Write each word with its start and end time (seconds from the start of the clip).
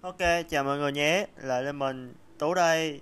Ok, 0.00 0.18
chào 0.48 0.64
mọi 0.64 0.78
người 0.78 0.92
nhé, 0.92 1.26
lại 1.36 1.62
là 1.62 1.72
mình, 1.72 2.14
Tú 2.38 2.54
đây. 2.54 3.00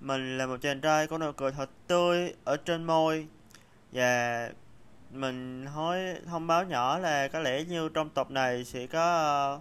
Mình 0.00 0.38
là 0.38 0.46
một 0.46 0.56
chàng 0.60 0.80
trai 0.80 1.06
có 1.06 1.18
nụ 1.18 1.32
cười 1.32 1.52
thật 1.52 1.70
tươi 1.86 2.34
ở 2.44 2.56
trên 2.56 2.84
môi. 2.84 3.26
Và 3.92 4.50
mình 5.10 5.66
hối 5.66 5.98
thông 6.26 6.46
báo 6.46 6.64
nhỏ 6.64 6.98
là 6.98 7.28
có 7.28 7.40
lẽ 7.40 7.64
như 7.64 7.88
trong 7.88 8.10
tập 8.10 8.30
này 8.30 8.64
sẽ 8.64 8.86
có 8.86 9.00
ờ, 9.00 9.60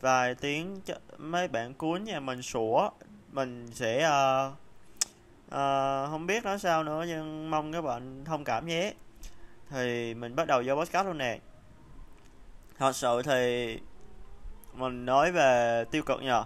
vài 0.00 0.34
tiếng 0.34 0.80
mấy 1.18 1.48
bạn 1.48 1.74
cuốn 1.74 2.04
nhà 2.04 2.20
mình 2.20 2.42
sủa. 2.42 2.90
Mình 3.32 3.66
sẽ 3.72 4.08
uh, 4.08 4.52
uh, 5.46 6.10
không 6.10 6.26
biết 6.26 6.44
nói 6.44 6.58
sao 6.58 6.84
nữa 6.84 7.04
nhưng 7.08 7.50
mong 7.50 7.72
các 7.72 7.82
bạn 7.82 8.24
thông 8.24 8.44
cảm 8.44 8.66
nhé. 8.66 8.94
Thì 9.70 10.14
mình 10.14 10.36
bắt 10.36 10.46
đầu 10.46 10.62
vô 10.66 10.74
podcast 10.74 11.06
luôn 11.06 11.18
nè. 11.18 11.38
Thật 12.78 12.96
sự 12.96 13.22
thì 13.24 13.78
mình 14.80 15.06
nói 15.06 15.32
về 15.32 15.84
tiêu 15.90 16.02
cực 16.02 16.22
nhờ. 16.22 16.44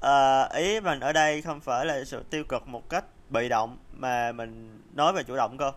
À, 0.00 0.48
ý 0.54 0.80
mình 0.80 1.00
ở 1.00 1.12
đây 1.12 1.42
không 1.42 1.60
phải 1.60 1.86
là 1.86 2.04
sự 2.04 2.24
tiêu 2.30 2.44
cực 2.44 2.68
một 2.68 2.88
cách 2.88 3.04
bị 3.30 3.48
động 3.48 3.78
mà 3.92 4.32
mình 4.32 4.80
nói 4.94 5.12
về 5.12 5.22
chủ 5.22 5.36
động 5.36 5.58
cơ. 5.58 5.72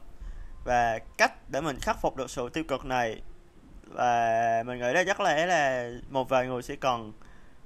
Và 0.65 0.99
cách 1.17 1.49
để 1.49 1.61
mình 1.61 1.77
khắc 1.81 2.01
phục 2.01 2.15
được 2.15 2.29
sự 2.29 2.49
tiêu 2.49 2.63
cực 2.63 2.85
này 2.85 3.21
và 3.87 4.63
mình 4.65 4.79
nghĩ 4.79 4.93
là 4.93 5.03
chắc 5.03 5.19
lẽ 5.21 5.45
là 5.45 5.89
một 6.09 6.29
vài 6.29 6.47
người 6.47 6.61
sẽ 6.61 6.75
cần. 6.75 7.13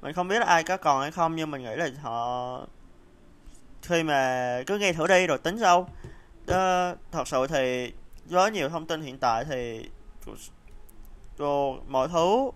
Mình 0.01 0.13
không 0.13 0.27
biết 0.27 0.39
là 0.39 0.45
ai 0.45 0.63
có 0.63 0.77
còn 0.77 1.01
hay 1.01 1.11
không 1.11 1.35
nhưng 1.35 1.51
mình 1.51 1.63
nghĩ 1.63 1.75
là 1.75 1.89
họ 2.01 2.61
khi 3.81 4.03
mà 4.03 4.63
cứ 4.67 4.77
nghe 4.77 4.93
thử 4.93 5.07
đi 5.07 5.27
rồi 5.27 5.37
tính 5.37 5.59
sau. 5.59 5.89
Đó, 6.45 6.93
thật 7.11 7.27
sự 7.27 7.47
thì 7.47 7.93
với 8.25 8.51
nhiều 8.51 8.69
thông 8.69 8.87
tin 8.87 9.01
hiện 9.01 9.17
tại 9.19 9.45
thì 9.45 9.89
mọi 11.87 12.07
thứ 12.07 12.51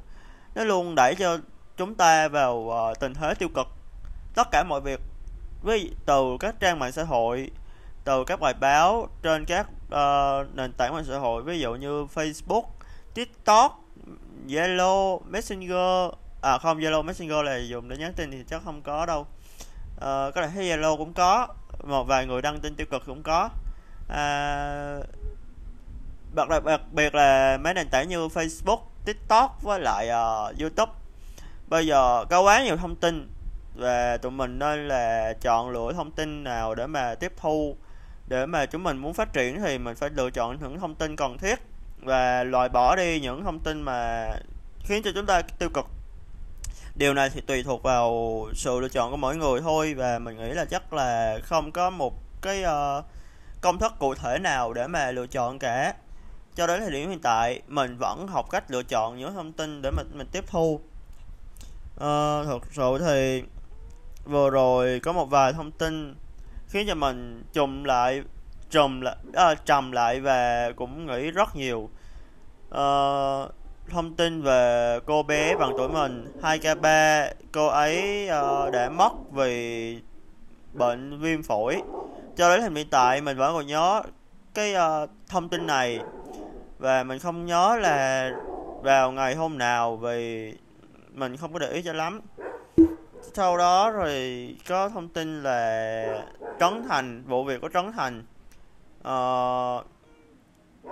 nó 0.56 0.64
luôn 0.64 0.96
đẩy 0.96 1.16
cho 1.16 1.38
chúng 1.78 1.96
ta 1.96 2.28
vào 2.28 2.56
uh, 2.56 3.00
tình 3.00 3.14
thế 3.14 3.34
tiêu 3.34 3.50
cực. 3.56 3.68
Tất 4.36 4.48
cả 4.52 4.64
mọi 4.64 4.82
việc 4.82 5.00
với 5.64 5.92
từ 6.06 6.38
các 6.40 6.56
trang 6.60 6.80
mạng 6.80 6.92
xã 6.92 7.04
hội 7.04 7.52
từ 8.04 8.23
các 8.23 8.40
bài 8.40 8.54
báo 8.54 9.08
trên 9.22 9.45
các 9.45 9.68
uh, 9.70 10.56
nền 10.56 10.73
tảng 10.73 10.94
mạng 10.94 11.06
xã 11.08 11.18
hội 11.18 11.44
ví 11.44 11.60
dụ 11.60 11.76
như 11.76 12.06
Facebook, 12.06 12.64
TikTok, 13.14 13.80
Zalo, 14.48 15.20
Messenger 15.30 16.12
à 16.42 16.58
không 16.58 16.80
Zalo 16.80 17.04
Messenger 17.04 17.38
là 17.45 17.58
dùng 17.58 17.90
để 17.90 17.98
nhắn 17.98 18.14
tin 18.14 18.32
thì 18.32 18.44
chắc 18.50 18.62
không 18.66 18.82
có 18.82 19.06
đâu. 19.06 19.22
Uh, 19.22 20.00
có 20.06 20.32
thể 20.36 20.48
thấy 20.48 20.66
Zalo 20.66 20.98
cũng 20.98 21.14
có 21.14 21.48
một 21.84 22.04
vài 22.04 22.26
người 22.26 22.42
đăng 22.42 22.60
tin 22.60 22.76
tiêu 22.76 22.88
cực 22.92 23.06
cũng 23.06 23.23
có. 23.23 23.50
À, 24.10 25.00
đặc, 26.36 26.50
đặc, 26.50 26.64
đặc 26.64 26.82
biệt 26.92 27.16
là 27.16 27.58
mấy 27.58 27.73
nền 27.73 27.90
tảng 27.90 28.10
như 28.10 28.28
Facebook, 28.28 28.80
TikTok 29.06 29.62
với 29.62 29.80
lại 29.80 30.08
uh, 30.08 30.59
YouTube. 30.59 30.92
Bây 31.68 31.88
giờ 31.88 32.26
có 32.30 32.42
quá 32.42 32.64
nhiều 32.64 32.78
thông 32.78 32.96
tin 32.96 33.30
và 33.76 34.18
tụi 34.18 34.32
mình 34.32 34.60
nên 34.60 34.88
là 34.88 35.34
chọn 35.42 35.70
lựa 35.70 35.94
thông 35.94 36.12
tin 36.12 36.44
nào 36.44 36.76
để 36.76 36.88
mà 36.88 37.16
tiếp 37.16 37.34
thu. 37.38 37.76
Để 38.28 38.45
mà 38.45 38.66
chúng 38.66 38.84
mình 38.84 38.98
muốn 38.98 39.14
phát 39.14 39.34
triển 39.34 39.62
thì 39.62 39.78
mình 39.78 39.95
phải 39.95 40.10
lựa 40.10 40.30
chọn 40.32 40.58
những 40.62 40.80
thông 40.80 40.95
tin 40.95 41.16
cần 41.16 41.38
thiết 41.38 41.60
và 42.02 42.44
loại 42.44 42.70
bỏ 42.70 42.95
đi 42.95 43.20
những 43.20 43.44
thông 43.44 43.60
tin 43.60 43.82
mà 43.82 44.28
khiến 44.84 45.04
cho 45.04 45.12
chúng 45.16 45.26
ta 45.26 45.42
tiêu 45.42 45.70
cực. 45.73 45.86
Điều 46.95 47.14
này 47.14 47.30
thì 47.30 47.42
tùy 47.42 47.64
thuộc 47.64 47.84
vào 47.84 48.12
sự 48.54 48.80
lựa 48.80 48.90
chọn 48.90 49.12
của 49.12 49.17
mỗi 49.17 49.36
người 49.36 49.62
thôi 49.62 49.94
và 49.94 50.20
mình 50.20 50.38
nghĩ 50.38 50.50
là 50.54 50.66
chắc 50.66 50.94
là 50.94 51.38
không 51.44 51.72
có 51.72 51.90
một 51.90 52.14
cái 52.42 52.64
uh, 52.64 53.06
công 53.62 53.80
thức 53.80 53.94
cụ 54.00 54.16
thể 54.16 54.40
nào 54.40 54.73
để 54.73 54.88
mà 54.88 55.12
lựa 55.12 55.28
chọn 55.28 55.60
cả 55.60 55.94
cho 56.56 56.68
đến 56.68 56.82
thời 56.82 56.92
điểm 56.92 57.09
hiện 57.09 57.20
tại 57.20 57.62
mình 57.68 57.98
vẫn 57.98 58.28
học 58.28 58.50
cách 58.52 58.72
lựa 58.72 58.84
chọn 58.84 59.18
những 59.18 59.34
thông 59.34 59.52
tin 59.52 59.82
để 59.82 59.92
mình 59.92 60.08
mình 60.14 60.28
tiếp 60.32 60.44
thu. 60.48 60.80
À, 62.00 62.44
thật 62.45 62.60
sự 62.72 62.98
thì 63.00 63.44
vừa 64.26 64.50
rồi 64.50 65.00
có 65.04 65.14
một 65.14 65.26
vài 65.26 65.54
thông 65.54 65.72
tin 65.72 66.16
khiến 66.68 66.88
cho 66.88 66.95
mình 66.95 67.44
trùm 67.54 67.84
lại 67.84 68.23
trùm 68.70 69.02
lại 69.02 69.16
à, 69.34 69.44
ờ, 69.44 69.56
trầm 69.56 69.92
lại 69.92 70.20
và 70.20 70.72
cũng 70.76 71.05
nghĩ 71.05 71.32
rất 71.32 71.55
nhiều. 71.55 71.89
À, 72.72 72.88
thông 73.89 74.16
tin 74.16 74.42
về 74.42 75.00
cô 75.06 75.23
bé 75.23 75.56
bằng 75.56 75.73
tuổi 75.77 75.89
mình 75.89 76.32
2K3 76.42 77.27
cô 77.52 77.67
ấy 77.67 78.27
ờ, 78.27 78.70
đã 78.72 78.89
mất 78.89 79.11
vì 79.32 79.98
bệnh 80.73 81.20
viêm 81.20 81.44
phổi. 81.44 81.82
Cho 82.38 82.58
đến 82.58 82.76
hiện 82.76 82.88
tại 82.89 83.22
mình 83.22 83.38
vẫn 83.38 83.54
còn 83.54 83.67
nhớ 83.67 84.02
cái 84.54 84.73
uh, 84.76 85.10
thông 85.27 85.50
tin 85.50 85.67
này 85.67 86.00
và 86.83 87.04
mình 87.04 87.20
không 87.20 87.45
nhớ 87.45 87.77
là 87.82 88.32
vào 88.82 89.11
ngày 89.11 89.36
hôm 89.36 89.58
nào 89.58 89.95
vì 89.95 90.54
mình 91.14 91.38
không 91.38 91.54
có 91.54 91.60
để 91.60 91.70
ý 91.70 91.82
cho 91.82 91.94
lắm. 91.94 92.21
Sau 93.33 93.58
đó 93.58 93.92
rồi 93.92 94.48
có 94.67 94.89
thông 94.89 95.10
tin 95.10 95.44
là 95.44 96.05
Trấn 96.60 96.83
Thành 96.89 97.23
vụ 97.27 97.44
việc 97.44 97.61
của 97.61 97.70
Trấn 97.73 97.92
Thành 97.92 98.23
ờ, 99.04 99.83
uh, 100.86 100.92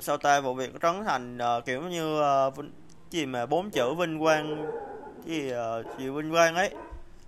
sau 0.00 0.16
ta 0.16 0.40
vụ 0.40 0.54
việc 0.54 0.72
của 0.72 0.78
Trấn 0.78 1.04
Thành 1.04 1.38
uh, 1.58 1.64
kiểu 1.64 1.82
như 1.82 2.20
uh, 2.48 2.54
gì 3.10 3.26
mà 3.26 3.46
bốn 3.46 3.70
chữ 3.70 3.94
vinh 3.94 4.20
quang 4.20 4.66
gì 5.24 5.52
uh, 5.52 5.98
gì 5.98 6.08
vinh 6.08 6.32
quang 6.32 6.54
ấy. 6.54 6.70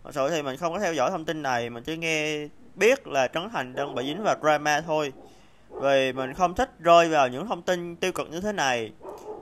Thật 0.05 0.11
sự 0.15 0.31
thì 0.31 0.43
mình 0.43 0.57
không 0.57 0.73
có 0.73 0.79
theo 0.79 0.95
dõi 0.95 1.11
thông 1.11 1.25
tin 1.25 1.43
này 1.43 1.71
mình 1.71 1.85
chỉ 1.85 1.97
nghe 1.97 2.49
biết 2.75 3.07
là 3.07 3.29
Trấn 3.29 3.51
Thành 3.51 3.75
đang 3.75 3.95
bị 3.95 4.05
dính 4.07 4.23
vào 4.23 4.37
drama 4.43 4.81
thôi 4.81 5.13
vì 5.71 6.13
mình 6.13 6.35
không 6.35 6.55
thích 6.55 6.71
rơi 6.79 7.09
vào 7.09 7.29
những 7.29 7.49
thông 7.49 7.63
tin 7.63 7.97
tiêu 7.97 8.13
cực 8.13 8.31
như 8.31 8.41
thế 8.41 8.53
này. 8.53 8.93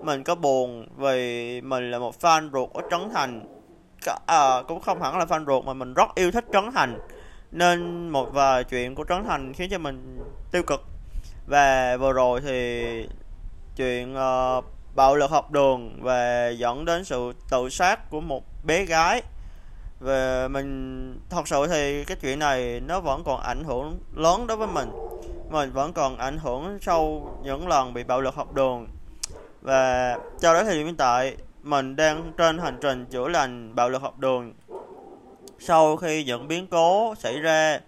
Mình 0.03 0.25
có 0.25 0.35
buồn 0.35 0.89
vì 0.97 1.61
mình 1.61 1.91
là 1.91 1.99
một 1.99 2.21
fan 2.21 2.51
ruột 2.53 2.73
của 2.73 2.83
Trấn 2.91 3.01
Thành. 3.15 3.45
À, 4.27 4.63
cũng 4.69 4.81
không 4.81 5.03
hẳn 5.03 5.19
là 5.19 5.25
fan 5.25 5.47
ruột 5.47 5.65
mà 5.65 5.75
mình 5.75 5.95
rất 5.95 6.15
yêu 6.15 6.31
thích 6.31 6.45
Trấn 6.53 6.71
Thành. 6.75 6.99
Nên 7.53 8.09
một 8.09 8.33
vài 8.33 8.65
chuyện 8.65 8.95
của 8.95 9.05
Trấn 9.09 9.25
Thành 9.25 9.53
khiến 9.53 9.71
cho 9.71 9.79
mình 9.79 10.19
tiêu 10.53 10.63
cực. 10.63 10.81
Và 11.47 11.97
vừa 11.97 12.13
rồi 12.13 12.41
thì 12.41 13.09
chuyện 13.77 14.15
uh, 14.15 14.65
bạo 14.95 15.17
lực 15.17 15.31
học 15.31 15.51
đường 15.51 15.99
và 16.03 16.49
dẫn 16.49 16.85
đến 16.85 17.05
sự 17.05 17.33
tự 17.51 17.69
sát 17.69 18.11
của 18.11 18.21
một 18.21 18.43
bé 18.65 18.85
gái. 18.85 19.23
Và 20.01 20.49
mình 20.49 21.21
thật 21.31 21.49
sự 21.49 21.67
thì 21.67 22.05
cái 22.05 22.17
chuyện 22.21 22.39
này 22.39 22.81
nó 22.81 23.01
vẫn 23.01 23.23
còn 23.25 23.41
ảnh 23.41 23.65
hưởng 23.65 23.99
lớn 24.15 24.47
đối 24.47 24.57
với 24.57 24.69
mình 24.69 24.91
mình 25.51 25.73
vẫn 25.73 25.93
còn 25.93 26.17
ảnh 26.17 26.39
hưởng 26.39 26.79
sau 26.83 27.31
những 27.43 27.69
lần 27.69 27.95
bị 27.95 28.05
bạo 28.05 28.21
lực 28.21 28.35
học 28.35 28.53
đường. 28.55 28.87
Và 29.63 30.17
cho 30.41 30.55
đến 30.55 30.67
thời 30.67 30.75
điểm 30.75 30.87
hiện 30.87 30.97
tại 30.97 31.37
mình 31.63 31.97
đang 31.97 32.33
trên 32.39 32.59
hành 32.59 32.79
trình 32.81 33.07
chữa 33.07 33.29
lành 33.29 33.75
bạo 33.75 33.89
lực 33.89 34.03
học 34.03 34.19
đường. 34.19 34.55
Sau 35.59 35.97
khi 35.97 36.25
những 36.25 36.49
biến 36.49 36.67
cố 36.67 37.15
xảy 37.19 37.41
ra 37.41 37.81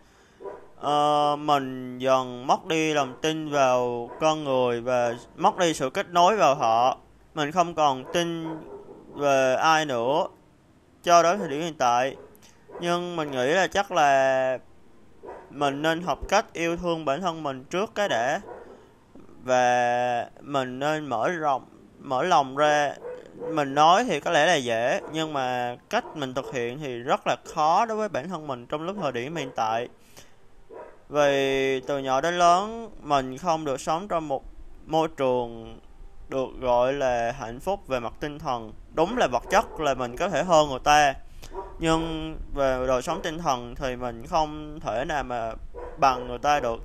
uh, 0.81 1.39
mình 1.39 1.99
dần 1.99 2.47
mất 2.47 2.67
đi 2.67 2.95
lòng 2.95 3.15
tin 3.23 3.51
vào 3.51 4.11
con 4.21 4.45
người 4.45 4.81
và 4.81 5.15
mất 5.37 5.59
đi 5.59 5.75
sự 5.75 5.91
kết 5.91 6.11
nối 6.11 6.37
vào 6.37 6.55
họ. 6.55 6.99
Mình 7.35 7.53
không 7.53 7.75
còn 7.75 8.05
tin 8.13 8.47
về 9.15 9.55
ai 9.55 9.85
nữa 9.85 10.27
cho 11.03 11.23
đến 11.23 11.39
thời 11.39 11.49
điểm 11.49 11.61
hiện 11.61 11.75
tại. 11.79 12.17
Nhưng 12.81 13.17
mình 13.17 13.31
nghĩ 13.31 13.47
là 13.47 13.67
chắc 13.67 13.93
là 13.93 14.59
mình 15.50 15.82
nên 15.82 16.03
học 16.03 16.19
cách 16.28 16.53
yêu 16.53 16.76
thương 16.76 17.04
bản 17.04 17.20
thân 17.20 17.42
mình 17.42 17.64
trước 17.64 17.94
cái 17.94 18.09
đã. 18.09 18.41
Và 19.44 20.31
mình 20.41 20.78
nên 20.78 21.06
mở 21.06 21.28
rộng, 21.28 21.64
mở 21.98 22.22
lòng 22.22 22.56
ra. 22.56 22.94
Mình 23.53 23.75
nói 23.75 24.04
thì 24.04 24.20
có 24.20 24.31
lẽ 24.31 24.47
là 24.47 24.54
dễ, 24.54 25.00
nhưng 25.12 25.32
mà 25.32 25.76
cách 25.91 26.04
mình 26.14 26.34
thực 26.34 26.54
hiện 26.54 26.78
thì 26.78 26.98
rất 26.98 27.26
là 27.26 27.36
khó 27.44 27.86
đối 27.86 27.97
với 27.97 28.09
bản 28.09 28.28
thân 28.28 28.47
mình 28.47 28.66
trong 28.66 28.82
lúc 28.82 28.97
thời 29.00 29.12
điểm 29.12 29.36
hiện 29.36 29.50
tại. 29.56 29.88
Vì 31.09 31.80
từ 31.80 31.98
nhỏ 31.98 32.20
đến 32.20 32.38
lớn, 32.38 32.91
mình 33.03 33.38
không 33.38 33.65
được 33.65 33.80
sống 33.80 34.09
trong 34.09 34.28
một 34.28 34.44
môi 34.86 35.09
trường 35.16 35.80
được 36.28 36.48
gọi 36.60 36.92
là 36.92 37.32
hạnh 37.38 37.60
phúc 37.60 37.88
về 37.88 38.00
mặt 38.00 38.12
tinh 38.20 38.38
thần. 38.38 38.72
Đúng 38.94 39.19
là 39.19 39.26
vật 39.26 39.42
chất 39.50 39.80
là 39.80 39.94
mình 39.94 40.16
có 40.16 40.28
thể 40.28 40.42
hơn 40.42 40.69
người 40.69 40.80
ta 40.84 41.15
nhưng 41.78 42.34
về 42.54 42.84
đời 42.86 43.03
sống 43.03 43.21
tinh 43.22 43.39
thần 43.39 43.74
thì 43.74 43.97
mình 43.97 44.27
không 44.27 44.80
thể 44.80 45.04
nào 45.04 45.24
mà 45.24 45.53
bằng 45.98 46.27
người 46.28 46.39
ta 46.39 46.60
được. 46.60 46.80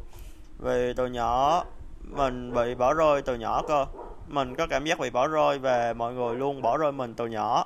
Vì 0.60 0.94
từ 0.94 1.07
nhỏ 1.07 1.63
mình 2.04 2.54
bị 2.54 2.75
bỏ 2.75 2.94
rơi 2.94 3.21
từ 3.21 3.36
nhỏ 3.36 3.62
cơ. 3.68 3.86
Mình 4.27 4.56
có 4.56 4.68
cảm 4.68 4.86
giác 4.86 5.00
bị 5.00 5.10
bỏ 5.10 5.27
rơi 5.27 5.60
và 5.60 5.94
mọi 5.94 6.13
người 6.13 6.36
luôn, 6.36 6.62
bỏ 6.62 6.77
rơi 6.77 6.92
mình 6.92 7.13
từ 7.13 7.27
nhỏ. 7.27 7.65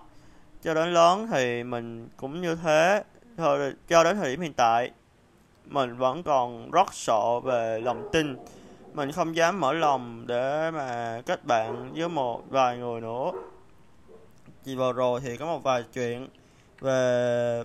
Cho 0.63 0.73
đến 0.73 0.94
lớn 0.94 1.27
thì 1.31 1.63
mình 1.63 2.09
cũng 2.17 2.41
như 2.41 2.55
thế 2.55 3.03
thôi 3.38 3.73
cho 3.88 4.03
đến 4.03 4.17
thời 4.17 4.29
điểm 4.29 4.41
hiện 4.41 4.53
tại, 4.53 4.91
mình 5.65 5.97
vẫn 5.97 6.23
còn 6.23 6.71
rất 6.71 6.93
sợ 6.93 7.39
về 7.39 7.79
lòng 7.79 8.09
tin. 8.11 8.38
Mình 8.93 9.11
không 9.11 9.35
dám 9.35 9.59
mở 9.59 9.73
lòng 9.73 10.23
để 10.27 10.71
mà 10.71 11.21
kết 11.25 11.45
bạn 11.45 11.93
với 11.93 12.09
một 12.09 12.41
vài 12.50 12.77
người 12.77 13.01
nữa. 13.01 13.31
Chỉ 14.63 14.75
vừa 14.75 14.93
rồi 14.93 15.19
thì 15.23 15.38
có 15.38 15.45
một 15.45 15.63
vài 15.63 15.83
chuyện 15.93 16.27
về 16.79 17.63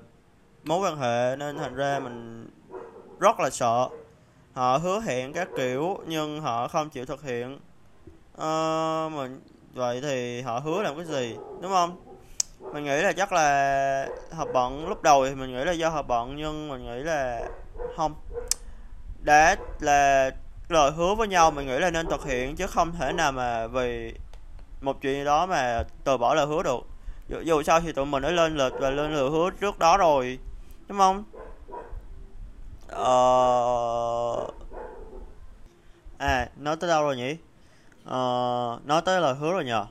mối 0.64 0.78
quan 0.80 0.96
hệ 0.98 1.36
nên 1.36 1.58
thành 1.58 1.74
ra 1.74 1.98
mình 1.98 2.48
rất 3.20 3.40
là 3.40 3.50
sợ. 3.50 3.88
Họ 4.52 4.78
hứa 4.78 5.00
hẹn 5.00 5.32
các 5.32 5.48
kiểu 5.56 5.98
nhưng 6.06 6.40
họ 6.40 6.68
không 6.68 6.90
chịu 6.90 7.06
thực 7.06 7.22
hiện. 7.22 7.58
Ờ, 8.36 9.08
mình 9.12 9.40
vậy 9.74 10.00
thì 10.02 10.40
họ 10.40 10.58
hứa 10.58 10.82
làm 10.82 10.96
cái 10.96 11.04
gì 11.04 11.36
đúng 11.62 11.72
không? 11.72 11.96
Mình 12.72 12.84
nghĩ 12.84 13.02
là 13.02 13.12
chắc 13.12 13.32
là 13.32 14.08
hợp 14.30 14.48
bận 14.54 14.88
lúc 14.88 15.02
đầu 15.02 15.28
thì 15.28 15.34
mình 15.34 15.52
nghĩ 15.52 15.64
là 15.64 15.72
do 15.72 15.88
hợp 15.88 16.08
bận 16.08 16.36
nhưng 16.36 16.68
mình 16.68 16.84
nghĩ 16.84 17.02
là 17.02 17.42
không. 17.96 18.14
Đã 19.24 19.56
là 19.80 20.30
lời 20.68 20.90
hứa 20.90 21.14
với 21.14 21.28
nhau 21.28 21.50
mình 21.50 21.66
nghĩ 21.66 21.78
là 21.78 21.90
nên 21.90 22.06
thực 22.06 22.24
hiện 22.24 22.56
chứ 22.56 22.66
không 22.66 22.92
thể 22.92 23.12
nào 23.12 23.32
mà 23.32 23.66
vì 23.66 24.14
một 24.80 25.00
chuyện 25.00 25.18
gì 25.18 25.24
đó 25.24 25.46
mà 25.46 25.84
từ 26.04 26.18
bỏ 26.18 26.34
lời 26.34 26.46
hứa 26.46 26.62
được 26.62 26.80
dù, 27.32 27.40
dù 27.40 27.62
sao 27.62 27.80
thì 27.80 27.92
tụi 27.92 28.06
mình 28.06 28.22
đã 28.22 28.30
lên 28.30 28.56
lịch 28.56 28.72
và 28.80 28.90
lên 28.90 29.12
lời 29.12 29.30
hứa 29.30 29.50
trước 29.60 29.78
đó 29.78 29.96
rồi 29.96 30.38
đúng 30.88 30.98
không? 30.98 31.24
Ờ 32.88 34.50
à 36.18 36.48
nói 36.56 36.76
tới 36.76 36.88
đâu 36.90 37.02
rồi 37.02 37.16
nhỉ? 37.16 37.36
Ờ 38.04 38.78
nói 38.84 39.02
tới 39.04 39.20
lời 39.20 39.34
hứa 39.34 39.52
rồi 39.52 39.64
nhờ. 39.64 39.86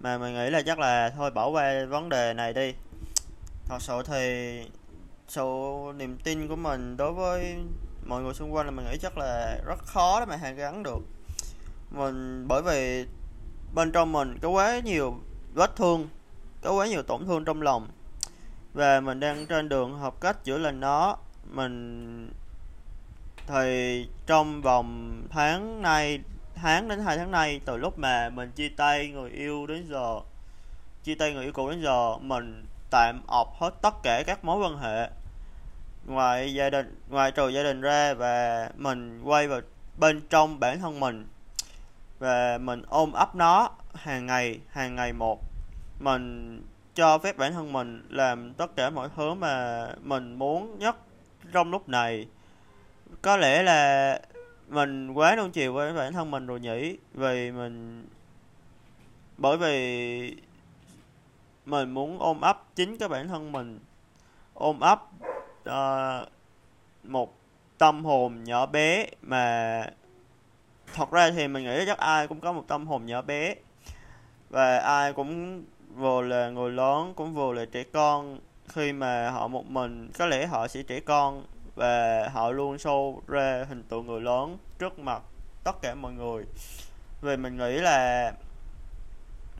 Mà 0.00 0.18
mình 0.18 0.34
nghĩ 0.34 0.50
là 0.50 0.62
chắc 0.62 0.78
là 0.78 1.12
thôi 1.16 1.30
bỏ 1.30 1.48
qua 1.48 1.84
vấn 1.88 2.08
đề 2.08 2.34
này 2.34 2.52
đi. 2.52 2.74
Thật 3.68 3.78
sự 3.80 4.02
thì 4.06 4.60
sự 5.28 5.42
niềm 5.96 6.18
tin 6.24 6.48
của 6.48 6.56
mình 6.56 6.96
đối 6.96 7.12
với 7.12 7.56
mọi 8.06 8.22
người 8.22 8.34
xung 8.34 8.54
quanh 8.54 8.66
là 8.66 8.72
mình 8.72 8.86
nghĩ 8.90 8.98
chắc 9.02 9.18
là 9.18 9.58
rất 9.66 9.78
khó 9.84 10.20
để 10.20 10.26
mà 10.26 10.36
hàn 10.36 10.56
gắn 10.56 10.82
được. 10.82 10.98
Mình 11.90 12.48
bởi 12.48 12.62
vì 12.62 13.06
bên 13.74 13.92
trong 13.92 14.12
mình 14.12 14.38
có 14.42 14.48
quá 14.48 14.80
nhiều 14.84 15.14
vết 15.54 15.76
thương 15.76 16.08
có 16.62 16.72
quá 16.72 16.86
nhiều 16.86 17.02
tổn 17.02 17.26
thương 17.26 17.44
trong 17.44 17.62
lòng. 17.62 17.88
Và 18.72 19.00
mình 19.00 19.20
đang 19.20 19.46
trên 19.46 19.68
đường 19.68 19.98
học 19.98 20.20
cách 20.20 20.44
chữa 20.44 20.58
lành 20.58 20.80
nó. 20.80 21.16
Mình 21.50 22.32
thì 23.46 24.08
trong 24.26 24.62
vòng 24.62 25.22
tháng 25.30 25.82
nay, 25.82 26.20
tháng 26.54 26.88
đến 26.88 27.00
hai 27.00 27.16
tháng 27.16 27.30
nay, 27.30 27.60
từ 27.64 27.76
lúc 27.76 27.98
mà 27.98 28.30
mình 28.30 28.50
chia 28.52 28.68
tay 28.68 29.08
người 29.08 29.30
yêu 29.30 29.66
đến 29.66 29.86
giờ, 29.88 30.20
chia 31.04 31.14
tay 31.14 31.32
người 31.32 31.44
yêu 31.44 31.52
cũ 31.52 31.70
đến 31.70 31.82
giờ, 31.82 32.16
mình 32.18 32.64
tạm 32.90 33.22
ọp 33.26 33.54
hết 33.60 33.74
tất 33.82 33.94
cả 34.02 34.22
các 34.26 34.44
mối 34.44 34.58
quan 34.58 34.78
hệ 34.78 35.10
ngoài 36.06 36.54
gia 36.54 36.70
đình, 36.70 37.00
ngoài 37.08 37.32
trừ 37.32 37.48
gia 37.48 37.62
đình 37.62 37.80
ra 37.80 38.14
và 38.14 38.68
mình 38.76 39.22
quay 39.24 39.48
vào 39.48 39.60
bên 39.98 40.20
trong 40.30 40.60
bản 40.60 40.80
thân 40.80 41.00
mình. 41.00 41.26
Và 42.18 42.58
mình 42.58 42.82
ôm 42.88 43.12
ấp 43.12 43.34
nó 43.34 43.70
hàng 43.94 44.26
ngày 44.26 44.60
hàng 44.70 44.96
ngày 44.96 45.12
một 45.12 45.51
mình 46.02 46.58
cho 46.94 47.18
phép 47.18 47.36
bản 47.36 47.52
thân 47.52 47.72
mình 47.72 48.02
làm 48.08 48.54
tất 48.54 48.76
cả 48.76 48.90
mọi 48.90 49.08
thứ 49.16 49.34
mà 49.34 49.86
mình 50.02 50.34
muốn 50.34 50.78
nhất 50.78 50.96
trong 51.52 51.70
lúc 51.70 51.88
này. 51.88 52.26
Có 53.22 53.36
lẽ 53.36 53.62
là 53.62 54.20
mình 54.68 55.12
quá 55.14 55.36
nuông 55.36 55.50
chiều 55.50 55.72
với 55.72 55.92
bản 55.92 56.12
thân 56.12 56.30
mình 56.30 56.46
rồi 56.46 56.60
nhỉ 56.60 56.96
vì 57.14 57.50
mình 57.50 58.06
bởi 59.38 59.56
vì 59.56 60.36
mình 61.66 61.90
muốn 61.90 62.18
ôm 62.18 62.40
ấp 62.40 62.62
chính 62.74 62.98
cái 62.98 63.08
bản 63.08 63.28
thân 63.28 63.52
mình. 63.52 63.80
Ôm 64.54 64.80
ấp 64.80 65.02
uh, 65.68 66.28
một 67.04 67.38
tâm 67.78 68.04
hồn 68.04 68.44
nhỏ 68.44 68.66
bé 68.66 69.06
mà 69.22 69.84
thật 70.94 71.10
ra 71.10 71.30
thì 71.30 71.48
mình 71.48 71.64
nghĩ 71.64 71.86
chắc 71.86 71.98
ai 71.98 72.28
cũng 72.28 72.40
có 72.40 72.52
một 72.52 72.64
tâm 72.68 72.86
hồn 72.86 73.06
nhỏ 73.06 73.22
bé. 73.22 73.54
Và 74.50 74.78
ai 74.78 75.12
cũng 75.12 75.62
vừa 75.96 76.22
là 76.22 76.50
người 76.50 76.70
lớn 76.70 77.12
cũng 77.16 77.34
vừa 77.34 77.52
là 77.52 77.64
trẻ 77.72 77.84
con. 77.92 78.38
Khi 78.68 78.92
mà 78.92 79.30
họ 79.30 79.48
một 79.48 79.66
mình, 79.66 80.10
có 80.18 80.26
lẽ 80.26 80.46
họ 80.46 80.68
sẽ 80.68 80.82
trẻ 80.82 81.00
con 81.00 81.44
và 81.74 82.28
họ 82.32 82.50
luôn 82.50 82.76
show 82.76 83.20
ra 83.26 83.64
hình 83.68 83.82
tượng 83.82 84.06
người 84.06 84.20
lớn 84.20 84.58
trước 84.78 84.98
mặt 84.98 85.22
tất 85.64 85.82
cả 85.82 85.94
mọi 85.94 86.12
người. 86.12 86.44
Vì 87.20 87.36
mình 87.36 87.56
nghĩ 87.56 87.72
là 87.72 88.32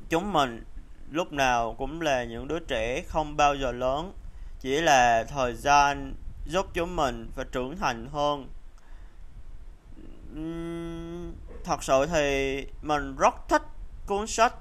chúng 0.08 0.32
mình 0.32 0.64
lúc 1.10 1.32
nào 1.32 1.74
cũng 1.78 2.00
là 2.00 2.24
những 2.24 2.48
đứa 2.48 2.58
trẻ 2.58 3.02
không 3.08 3.36
bao 3.36 3.54
giờ 3.54 3.72
lớn, 3.72 4.12
chỉ 4.60 4.80
là 4.80 5.24
thời 5.24 5.54
gian 5.54 6.14
giúp 6.46 6.66
chúng 6.74 6.96
mình 6.96 7.30
phải 7.34 7.44
trưởng 7.52 7.76
thành 7.76 8.08
hơn. 8.12 8.48
Thật 11.64 11.82
sự 11.82 12.06
thì 12.06 12.66
mình 12.82 13.16
rất 13.16 13.34
thích 13.48 13.62
cuốn 14.06 14.26
sách 14.26 14.54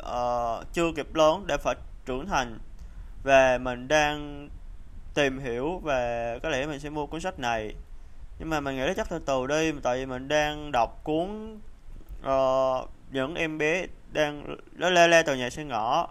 uh, 0.00 0.72
chưa 0.72 0.92
kịp 0.96 1.14
lớn 1.14 1.44
để 1.46 1.56
phải 1.56 1.74
trưởng 2.06 2.26
thành. 2.26 2.58
Và 3.22 3.58
mình 3.58 3.88
đang 3.88 4.48
tìm 5.14 5.38
hiểu 5.38 5.78
và 5.78 6.38
có 6.42 6.48
lẽ 6.48 6.66
mình 6.66 6.80
sẽ 6.80 6.90
mua 6.90 7.06
cuốn 7.06 7.20
sách 7.20 7.38
này. 7.38 7.74
Nhưng 8.38 8.50
mà 8.50 8.60
mình 8.60 8.76
nghĩ 8.76 8.92
chắc 8.96 9.08
từ 9.08 9.18
từ 9.18 9.46
đi 9.46 9.72
tại 9.82 9.98
vì 9.98 10.06
mình 10.06 10.28
đang 10.28 10.72
đọc 10.72 11.00
cuốn 11.04 11.58
uh, 12.20 12.88
những 13.10 13.34
em 13.34 13.58
bé 13.58 13.86
đang 14.12 14.56
nó 14.72 14.90
lê 14.90 15.08
lê 15.08 15.22
từ 15.22 15.34
nhà 15.34 15.50
sang 15.50 15.68
ngõ 15.68 16.08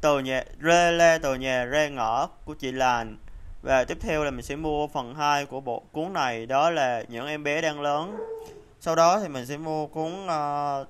từ 0.00 0.18
nhà 0.18 0.44
lê 0.60 0.92
lê 0.92 1.18
từ 1.18 1.34
nhà 1.34 1.64
ra 1.64 1.88
ngõ 1.88 2.28
của 2.44 2.54
chị 2.54 2.72
làn 2.72 3.16
và 3.62 3.84
tiếp 3.84 3.98
theo 4.00 4.24
là 4.24 4.30
mình 4.30 4.42
sẽ 4.42 4.56
mua 4.56 4.86
phần 4.86 5.14
2 5.14 5.46
của 5.46 5.60
bộ 5.60 5.82
cuốn 5.92 6.12
này 6.12 6.46
đó 6.46 6.70
là 6.70 7.02
những 7.08 7.26
em 7.26 7.44
bé 7.44 7.60
đang 7.60 7.80
lớn. 7.80 8.16
Sau 8.80 8.96
đó 8.96 9.20
thì 9.20 9.28
mình 9.28 9.46
sẽ 9.46 9.56
mua 9.56 9.86
cuốn 9.86 10.26
ờ, 10.26 10.80
uh, 10.80 10.88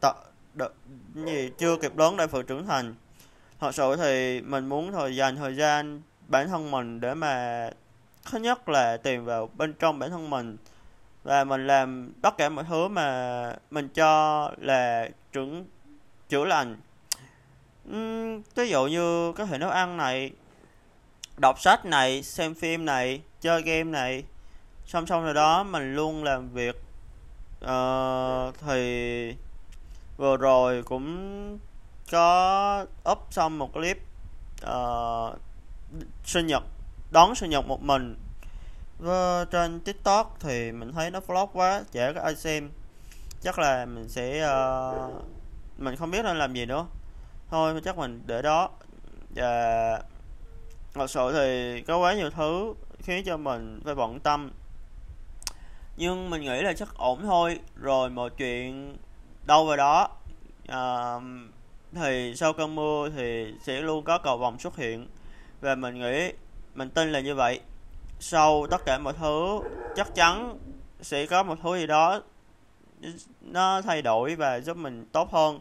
đợi, 0.00 0.14
đợi, 0.54 0.68
gì 1.14 1.50
chưa 1.58 1.76
kịp 1.76 1.96
lớn 1.96 2.16
để 2.16 2.26
phụ 2.26 2.42
trưởng 2.42 2.66
thành. 2.66 2.94
Thật 3.60 3.74
sự 3.74 3.96
thì 3.96 4.40
mình 4.40 4.66
muốn 4.66 4.92
thời 4.92 5.16
dành 5.16 5.36
thời 5.36 5.56
gian 5.56 6.02
bản 6.28 6.48
thân 6.48 6.70
mình 6.70 7.00
để 7.00 7.14
mà 7.14 7.70
thứ 8.30 8.38
nhất 8.38 8.68
là 8.68 8.96
tìm 8.96 9.24
vào 9.24 9.50
bên 9.56 9.72
trong 9.72 9.98
bản 9.98 10.10
thân 10.10 10.30
mình 10.30 10.56
và 11.22 11.44
mình 11.44 11.66
làm 11.66 12.12
tất 12.22 12.36
cả 12.36 12.48
mọi 12.48 12.64
thứ 12.68 12.88
mà 12.88 13.56
mình 13.70 13.88
cho 13.88 14.50
là 14.58 15.08
trưởng 15.32 15.64
chữa 16.28 16.44
lành. 16.44 16.76
Uhm, 17.90 18.42
ví 18.54 18.68
dụ 18.68 18.86
như 18.86 19.32
có 19.32 19.46
thể 19.46 19.58
nấu 19.58 19.70
ăn 19.70 19.96
này 19.96 20.30
đọc 21.36 21.60
sách 21.60 21.84
này 21.84 22.22
xem 22.22 22.54
phim 22.54 22.84
này 22.84 23.20
chơi 23.40 23.62
game 23.62 23.84
này. 23.84 24.24
Song 24.86 25.06
song 25.06 25.24
rồi 25.24 25.34
đó 25.34 25.62
mình 25.62 25.94
luôn 25.94 26.24
làm 26.24 26.48
việc 26.48 26.76
uh, 27.64 28.54
thì 28.66 29.34
vừa 30.22 30.36
rồi 30.36 30.82
cũng 30.82 31.58
có 32.12 32.86
up 33.10 33.18
xong 33.30 33.58
một 33.58 33.72
clip 33.72 33.98
uh, 34.66 35.38
sinh 36.24 36.46
nhật 36.46 36.62
đón 37.10 37.34
sinh 37.34 37.50
nhật 37.50 37.66
một 37.66 37.82
mình. 37.82 38.16
Và 38.98 39.44
trên 39.50 39.80
tiktok 39.80 40.36
thì 40.40 40.72
mình 40.72 40.92
thấy 40.92 41.10
nó 41.10 41.20
vlog 41.20 41.50
quá 41.52 41.82
chả 41.92 42.12
có 42.12 42.20
ai 42.20 42.36
xem 42.36 42.70
chắc 43.40 43.58
là 43.58 43.84
mình 43.86 44.08
sẽ 44.08 44.48
uh, 44.48 45.14
mình 45.78 45.96
không 45.96 46.10
biết 46.10 46.22
nên 46.24 46.38
làm 46.38 46.54
gì 46.54 46.66
nữa. 46.66 46.86
Thôi 47.50 47.80
chắc 47.84 47.96
mình 47.96 48.22
để 48.26 48.42
đó. 48.42 48.70
Và 49.34 50.02
thật 50.94 51.10
sự 51.10 51.32
thì 51.32 51.82
có 51.82 51.98
quá 51.98 52.14
nhiều 52.14 52.30
thứ 52.30 52.74
khiến 52.98 53.24
cho 53.24 53.36
mình 53.36 53.80
phải 53.84 53.94
bận 53.94 54.20
tâm. 54.20 54.50
Nhưng 55.96 56.30
mình 56.30 56.40
nghĩ 56.42 56.62
là 56.62 56.72
chắc 56.72 56.94
ổn 56.96 57.22
thôi. 57.22 57.60
Rồi 57.76 58.10
một 58.10 58.32
chuyện 58.36 58.96
đâu 59.44 59.66
vào 59.66 59.76
đó 59.76 60.08
uh, 60.72 61.22
thì 61.94 62.34
sau 62.36 62.52
cơn 62.52 62.74
mưa 62.74 63.08
thì 63.16 63.54
sẽ 63.62 63.80
luôn 63.80 64.04
có 64.04 64.18
cầu 64.18 64.38
vòng 64.38 64.58
xuất 64.58 64.76
hiện. 64.76 65.06
Và 65.60 65.74
mình 65.74 66.00
nghĩ 66.00 66.32
mình 66.74 66.90
tin 66.90 67.12
là 67.12 67.20
như 67.20 67.34
vậy. 67.34 67.60
Sau 68.20 68.66
tất 68.70 68.84
cả 68.86 68.98
mọi 68.98 69.12
thứ 69.12 69.60
chắc 69.96 70.14
chắn 70.14 70.58
sẽ 71.00 71.26
có 71.26 71.42
một 71.42 71.58
thứ 71.62 71.76
gì 71.76 71.86
đó 71.86 72.20
nó 73.40 73.82
thay 73.82 74.02
đổi 74.02 74.34
và 74.34 74.60
giúp 74.60 74.76
mình 74.76 75.06
tốt 75.12 75.32
hơn. 75.32 75.60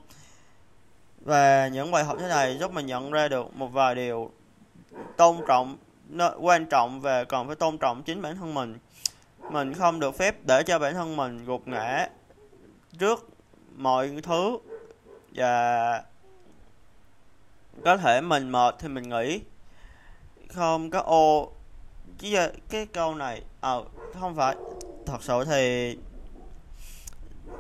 Và 1.22 1.68
những 1.68 1.92
bài 1.92 2.04
học 2.04 2.18
thế 2.20 2.28
này 2.28 2.58
giúp 2.58 2.74
mình 2.74 2.86
nhận 2.86 3.12
ra 3.12 3.28
được 3.28 3.56
một 3.56 3.68
vài 3.68 3.96
điều 3.96 4.32
tôn 5.18 5.38
trọng 5.48 5.78
nó 6.10 6.32
quan 6.40 6.66
trọng 6.66 7.02
và 7.02 7.24
còn 7.24 7.48
phải 7.48 7.56
tôn 7.56 7.78
trọng 7.78 8.04
chính 8.04 8.22
bản 8.22 8.36
thân 8.36 8.54
mình. 8.54 8.78
Mình 9.52 9.74
không 9.74 10.00
được 10.00 10.18
phép 10.18 10.36
để 10.48 10.64
cho 10.64 10.80
bản 10.80 10.94
thân 10.94 11.16
mình 11.16 11.46
gục 11.46 11.68
ngã 11.68 12.08
trước 13.00 13.31
mọi 13.76 14.12
thứ. 14.24 14.58
Và 15.36 16.04
có 17.86 17.98
thể 17.98 18.22
mình 18.22 18.52
mệt 18.52 18.76
thì 18.80 18.88
mình 18.88 19.10
nghỉ. 19.10 19.42
Không 20.50 20.90
có 20.90 21.00
ô. 21.00 21.52
Cái 22.20 22.52
cái 22.70 22.86
câu 22.86 23.16
này 23.16 23.42
ờ 23.62 23.80
à, 23.80 24.20
không 24.20 24.36
phải. 24.36 24.56
Thật 25.06 25.24
sự 25.24 25.44
thì 25.46 25.98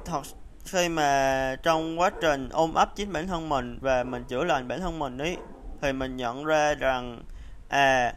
thật 0.05 0.21
khi 0.65 0.89
mà 0.89 1.55
trong 1.63 1.99
quá 1.99 2.11
trình 2.21 2.49
ôm 2.49 2.73
ấp 2.73 2.95
chính 2.95 3.13
bản 3.13 3.27
thân 3.27 3.49
mình 3.49 3.77
và 3.81 4.03
mình 4.03 4.23
chữa 4.23 4.43
lành 4.43 4.67
bản 4.67 4.79
thân 4.79 4.99
mình 4.99 5.17
ấy 5.17 5.37
thì 5.81 5.93
mình 5.93 6.17
nhận 6.17 6.45
ra 6.45 6.73
rằng 6.73 7.23
à 7.69 8.13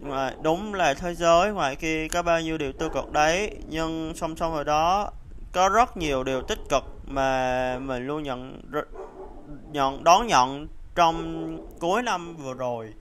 mà 0.00 0.34
đúng 0.42 0.74
là 0.74 0.94
thế 0.94 1.14
giới 1.14 1.52
ngoài 1.52 1.76
kia 1.76 2.08
có 2.08 2.22
bao 2.22 2.40
nhiêu 2.40 2.58
điều 2.58 2.72
tiêu 2.72 2.88
cực 2.88 3.12
đấy 3.12 3.56
nhưng 3.68 4.12
song 4.16 4.36
song 4.36 4.54
với 4.54 4.64
đó 4.64 5.10
có 5.52 5.68
rất 5.68 5.96
nhiều 5.96 6.24
điều 6.24 6.42
tích 6.42 6.58
cực 6.68 6.84
mà 7.06 7.78
mình 7.78 8.06
luôn 8.06 8.22
nhận 8.22 8.60
nhận 9.72 10.04
đón 10.04 10.26
nhận 10.26 10.66
trong 10.94 11.58
cuối 11.80 12.02
năm 12.02 12.36
vừa 12.36 12.54
rồi. 12.54 12.94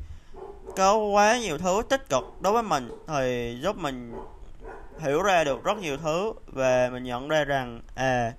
Có 0.78 0.96
quá 0.98 1.38
nhiều 1.38 1.58
thứ 1.58 1.82
tích 1.90 2.10
cực 2.10 2.24
đối 2.42 2.54
với 2.54 2.64
mình 2.64 2.90
thì 3.08 3.58
giúp 3.62 3.78
mình 3.78 4.14
hiểu 5.00 5.22
ra 5.22 5.44
được 5.44 5.64
rất 5.64 5.78
nhiều 5.78 5.98
thứ 5.98 6.34
và 6.48 6.90
mình 6.94 7.04
nhận 7.04 7.28
ra 7.28 7.44
rằng 7.44 7.82
à 7.96 8.34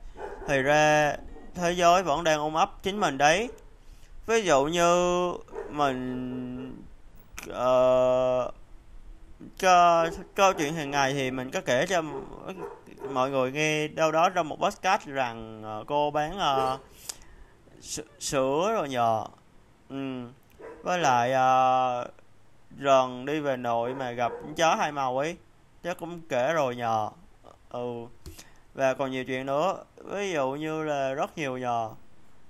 thì 0.49 0.63
ra 0.63 1.17
thế 1.55 1.73
giới 1.73 2.03
vẫn 2.03 2.25
đang 2.25 2.41
ôm 2.41 2.55
ấp 2.55 2.83
chính 2.83 3.01
mình 3.01 3.19
đấy. 3.19 3.49
Ví 4.27 4.43
dụ 4.43 4.65
như 4.65 5.33
mình 5.71 6.83
uh, 7.51 8.55
cho 9.59 10.07
câu 10.35 10.53
chuyện 10.53 10.75
hàng 10.75 10.91
ngày 10.91 11.13
thì 11.13 11.31
mình 11.31 11.51
có 11.51 11.61
kể 11.61 11.87
cho 11.89 12.03
mọi 13.11 13.31
người 13.31 13.53
nghe 13.53 13.89
đâu 13.89 14.13
đó 14.13 14.31
trong 14.31 14.49
một 14.49 14.57
podcast 14.61 15.07
rằng 15.07 15.63
ờ, 15.63 15.85
cô 15.87 16.11
bán 16.11 16.39
uh, 16.39 16.81
sữa 18.19 18.73
rồi 18.75 18.89
nhờ. 18.89 19.25
Ừ. 19.89 20.27
với 20.83 20.99
lại 20.99 21.31
uh, 21.31 22.11
rần 22.81 23.25
đi 23.27 23.41
về 23.41 23.57
nội 23.57 23.95
mà 23.95 24.11
gặp 24.11 24.33
chó 24.57 24.75
hai 24.75 24.93
màu 24.93 25.19
ấy 25.19 25.37
chắc 25.83 25.99
cũng 25.99 26.21
kể 26.29 26.53
rồi 26.53 26.77
nhờ. 26.77 27.09
Ừ. 27.71 28.07
Và 28.75 28.95
còn 28.95 29.11
nhiều 29.11 29.25
chuyện 29.25 29.47
nữa 29.47 29.85
ví 29.97 30.33
dụ 30.33 30.51
như 30.51 30.83
là 30.83 31.13
rất 31.13 31.39
nhiều 31.39 31.59
nhờ. 31.59 31.91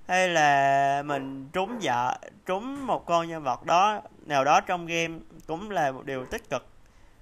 Hay 0.09 0.29
là 0.29 1.03
mình 1.07 1.49
trúng 1.53 1.77
dạ 1.83 2.13
trúng 2.47 2.87
một 2.87 3.07
con 3.07 3.29
nhân 3.29 3.43
vật 3.43 3.65
đó 3.65 4.01
nào 4.27 4.45
đó 4.45 4.61
trong 4.61 4.87
game 4.87 5.19
cũng 5.47 5.71
là 5.71 5.93
một 5.93 6.05
điều 6.05 6.27
tích 6.27 6.51
cực 6.51 6.67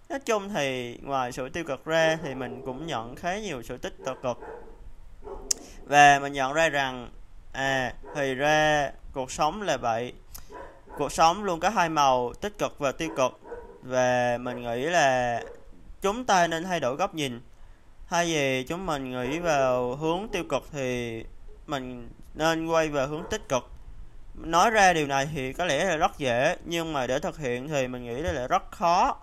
nói 0.09 0.19
chung 0.21 0.49
thì 0.49 0.99
ngoài 1.03 1.33
sự 1.33 1.49
tiêu 1.49 1.65
cực 1.65 1.85
ra 1.85 2.19
thì 2.23 2.35
mình 2.35 2.63
cũng 2.65 2.87
nhận 2.87 3.17
khá 3.17 3.39
nhiều 3.39 3.63
sự 3.63 3.77
tích 3.77 3.97
cực. 4.23 4.39
Và 5.85 6.19
mình 6.19 6.33
nhận 6.33 6.53
ra 6.53 6.69
rằng 6.69 7.11
à 7.53 7.95
thì 8.15 8.35
ra 8.35 8.91
cuộc 9.13 9.33
sống 9.33 9.63
là 9.63 9.77
vậy. 9.77 10.13
Cuộc 10.99 11.13
sống 11.13 11.45
luôn 11.45 11.61
có 11.61 11.69
hai 11.69 11.89
màu, 11.89 12.33
tích 12.41 12.59
cực 12.59 12.79
và 12.79 12.93
tiêu 12.93 13.09
cực. 13.17 13.41
Và 13.83 14.39
mình 14.41 14.63
nghĩ 14.63 14.83
là 14.83 15.41
chúng 16.01 16.25
ta 16.25 16.47
nên 16.47 16.65
thay 16.65 16.81
đổi 16.81 16.97
góc 16.97 17.15
nhìn. 17.15 17.41
Thay 18.09 18.27
vì 18.27 18.63
chúng 18.63 18.87
mình 18.87 19.11
nghĩ 19.11 19.39
vào 19.39 19.97
hướng 19.97 20.29
tiêu 20.33 20.45
cực 20.49 20.63
thì 20.73 21.25
mình 21.67 22.09
nên 22.35 22.67
quay 22.67 22.89
về 22.89 23.07
hướng 23.07 23.25
tích 23.31 23.49
cực. 23.49 23.71
Nói 24.35 24.71
ra 24.71 24.93
điều 24.93 25.07
này 25.07 25.29
thì 25.35 25.53
có 25.53 25.65
lẽ 25.65 25.85
là 25.85 25.97
rất 25.97 26.19
dễ, 26.19 26.57
nhưng 26.65 26.93
mà 26.93 27.07
để 27.07 27.19
thực 27.19 27.39
hiện 27.39 27.69
thì 27.69 27.89
mình 27.89 28.05
nghĩ 28.05 28.23
đây 28.23 28.35
là 28.35 28.47
rất 28.47 28.71
khó 28.71 29.17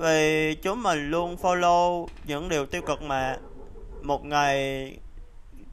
vì 0.00 0.54
chúng 0.54 0.82
mình 0.82 1.10
luôn 1.10 1.36
follow 1.42 2.06
những 2.24 2.48
điều 2.48 2.66
tiêu 2.66 2.82
cực 2.82 3.02
mà 3.02 3.38
một 4.02 4.24
ngày 4.24 4.96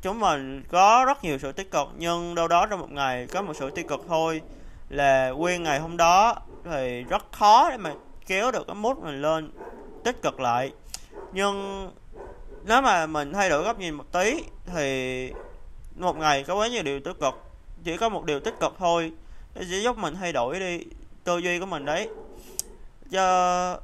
chúng 0.01 0.19
mình 0.19 0.63
có 0.69 1.05
rất 1.07 1.23
nhiều 1.23 1.37
sự 1.37 1.51
tích 1.51 1.71
cực, 1.71 1.87
nhưng 1.97 2.35
đâu 2.35 2.47
đó 2.47 2.65
trong 2.65 2.79
một 2.79 2.91
ngày 2.91 3.27
có 3.27 3.41
một 3.41 3.53
sự 3.55 3.69
tiêu 3.69 3.85
cực 3.87 4.05
thôi 4.07 4.41
là 4.89 5.29
nguyên 5.29 5.63
ngày 5.63 5.79
hôm 5.79 5.97
đó 5.97 6.35
thì 6.71 7.03
rất 7.03 7.31
khó 7.31 7.69
để 7.69 7.77
mà 7.77 7.93
kéo 8.27 8.51
được 8.51 8.67
cái 8.67 8.75
mút 8.75 9.03
mình 9.03 9.21
lên 9.21 9.51
tích 10.03 10.21
cực 10.21 10.39
lại. 10.39 10.71
Nhưng 11.33 11.89
nếu 12.65 12.81
mà 12.81 13.05
mình 13.05 13.33
thay 13.33 13.49
đổi 13.49 13.63
góc 13.63 13.79
nhìn 13.79 13.93
một 13.93 14.11
tí 14.11 14.43
thì 14.65 15.31
một 15.95 16.17
ngày 16.17 16.43
có 16.43 16.55
quá 16.55 16.67
nhiều 16.67 16.83
điều 16.83 16.99
tiêu 16.99 17.13
cực, 17.13 17.33
chỉ 17.83 17.97
có 17.97 18.09
một 18.09 18.25
điều 18.25 18.39
tích 18.39 18.55
cực 18.59 18.73
thôi, 18.79 19.11
nó 19.55 19.61
sẽ 19.71 19.77
giúp 19.77 19.97
mình 19.97 20.15
thay 20.15 20.33
đổi 20.33 20.59
đi 20.59 20.79
tư 21.23 21.37
duy 21.37 21.59
của 21.59 21.65
mình 21.65 21.85
đấy. 21.85 22.09
Cho 23.11 23.79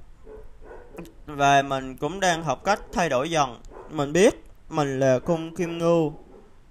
và 1.26 1.62
mình 1.62 1.98
cũng 1.98 2.20
đang 2.20 2.44
học 2.44 2.64
cách 2.64 2.80
thay 2.92 3.10
đổi 3.10 3.32
dần. 3.32 3.62
Mình 3.90 4.14
biết 4.14 4.44
mình 4.70 5.00
là 5.00 5.20
cung 5.20 5.56
kim 5.56 5.78
ngưu 5.78 6.14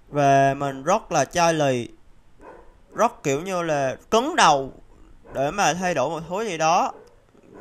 và 0.09 0.55
mình 0.55 0.83
rất 0.83 1.13
là 1.13 1.25
chai 1.25 1.55
lì. 1.55 1.89
Rất 2.95 3.23
kiểu 3.23 3.41
như 3.41 3.63
là 3.63 3.97
cứng 4.11 4.37
đầu 4.37 4.73
để 5.35 5.51
mà 5.51 5.75
thay 5.75 5.95
đổi 5.95 6.11
một 6.11 6.21
thứ 6.29 6.43
gì 6.43 6.59
đó. 6.59 6.93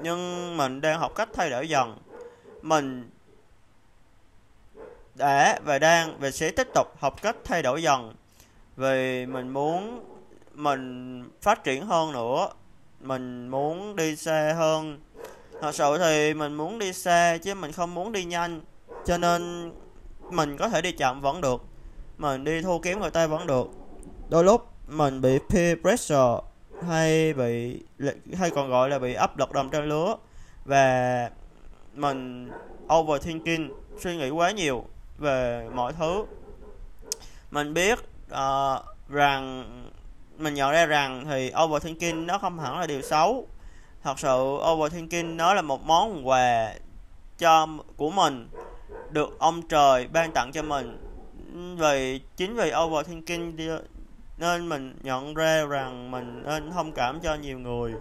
Nhưng 0.02 0.58
mình 0.58 0.82
đang 0.82 1.00
học 1.00 1.12
cách 1.16 1.30
thay 1.34 1.50
đổi 1.50 1.70
dần. 1.70 1.98
Mình 2.62 3.10
đã 5.16 5.60
và 5.64 5.80
đang 5.80 6.20
và 6.20 6.32
sẽ 6.32 6.52
tiếp 6.52 6.68
tục 6.74 6.88
học 7.00 7.22
cách 7.22 7.36
thay 7.44 7.62
đổi 7.64 7.84
dần. 7.84 8.14
Vì 8.78 9.26
mình 9.26 9.50
muốn 9.50 10.06
mình 10.54 11.24
phát 11.42 11.64
triển 11.64 11.86
hơn 11.86 12.12
nữa. 12.12 12.50
Mình 13.00 13.48
muốn 13.48 13.96
đi 13.96 14.16
xa 14.16 14.54
hơn 14.58 15.00
thật 15.62 15.76
sự 15.76 15.98
thì 15.98 16.34
mình 16.34 16.54
muốn 16.54 16.80
đi 16.80 16.94
xe 16.94 17.38
chứ 17.44 17.56
mình 17.56 17.72
không 17.72 17.94
muốn 17.94 18.12
đi 18.12 18.24
nhanh. 18.24 18.62
Cho 19.06 19.18
nên 19.18 19.72
mình 20.30 20.58
có 20.58 20.70
thể 20.70 20.82
đi 20.82 20.92
chậm 20.92 21.22
vẫn 21.22 21.42
được. 21.42 21.64
Mình 22.18 22.44
đi 22.44 22.62
thu 22.62 22.80
kiếm 22.80 23.00
người 23.00 23.12
ta 23.12 23.28
vẫn 23.28 23.48
được. 23.48 23.68
Đôi 24.30 24.44
lúc 24.44 24.68
mình 24.88 25.22
bị 25.22 25.40
peer 25.50 25.78
pressure 25.82 26.42
hay 26.88 27.34
bị 27.34 27.84
hay 28.38 28.50
còn 28.50 28.70
gọi 28.70 28.90
là 28.90 29.00
bị 29.00 29.14
áp 29.14 29.38
lực 29.38 29.52
đồng 29.52 29.70
trang 29.70 29.84
lứa. 29.84 30.16
Và 30.66 31.30
mình 31.94 32.52
overthinking 32.94 33.70
suy 34.00 34.18
nghĩ 34.18 34.30
quá 34.30 34.52
nhiều 34.52 34.86
về 35.18 35.70
mọi 35.74 35.94
thứ. 35.94 36.26
Mình 37.52 37.74
biết 37.74 38.00
uh, 38.32 38.86
rằng 39.10 39.66
mình 40.38 40.54
nhận 40.54 40.72
ra 40.72 40.86
rằng 40.86 41.26
thì 41.30 41.52
overthinking 41.64 42.28
nó 42.28 42.38
không 42.38 42.60
hẳn 42.60 42.80
là 42.80 42.88
điều 42.88 43.02
xấu 43.02 43.48
thật 44.04 44.20
sự 44.20 44.60
overthinking 44.72 45.38
nó 45.38 45.54
là 45.54 45.62
một 45.62 45.86
món 45.86 46.28
quà 46.28 46.74
cho 47.38 47.68
của 47.98 48.10
mình 48.10 48.50
được 49.10 49.40
ông 49.40 49.62
trời 49.62 50.08
ban 50.08 50.32
tặng 50.32 50.52
cho 50.52 50.62
mình. 50.62 50.98
Vì 51.78 52.22
chính 52.38 52.56
vì 52.56 52.72
overthinking 52.84 53.58
nên 54.38 54.70
mình 54.70 54.96
nhận 55.04 55.34
ra 55.34 55.66
rằng 55.66 56.12
mình 56.12 56.44
nên 56.46 56.72
thông 56.72 56.92
cảm 56.92 57.20
cho 57.20 57.36
nhiều 57.36 57.60
người 57.60 57.94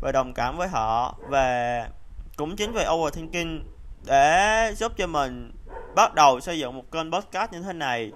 và 0.00 0.12
đồng 0.12 0.34
cảm 0.34 0.56
với 0.56 0.68
họ. 0.68 1.14
Và 1.28 1.88
cũng 2.36 2.56
chính 2.56 2.72
vì 2.72 2.84
overthinking 2.90 3.60
để 4.06 4.72
giúp 4.76 4.92
cho 4.96 5.06
mình 5.06 5.52
bắt 5.94 6.14
đầu 6.14 6.40
xây 6.40 6.58
dựng 6.58 6.76
một 6.76 6.84
kênh 6.92 7.12
podcast 7.12 7.52
như 7.52 7.62
thế 7.62 7.72
này. 7.72 8.12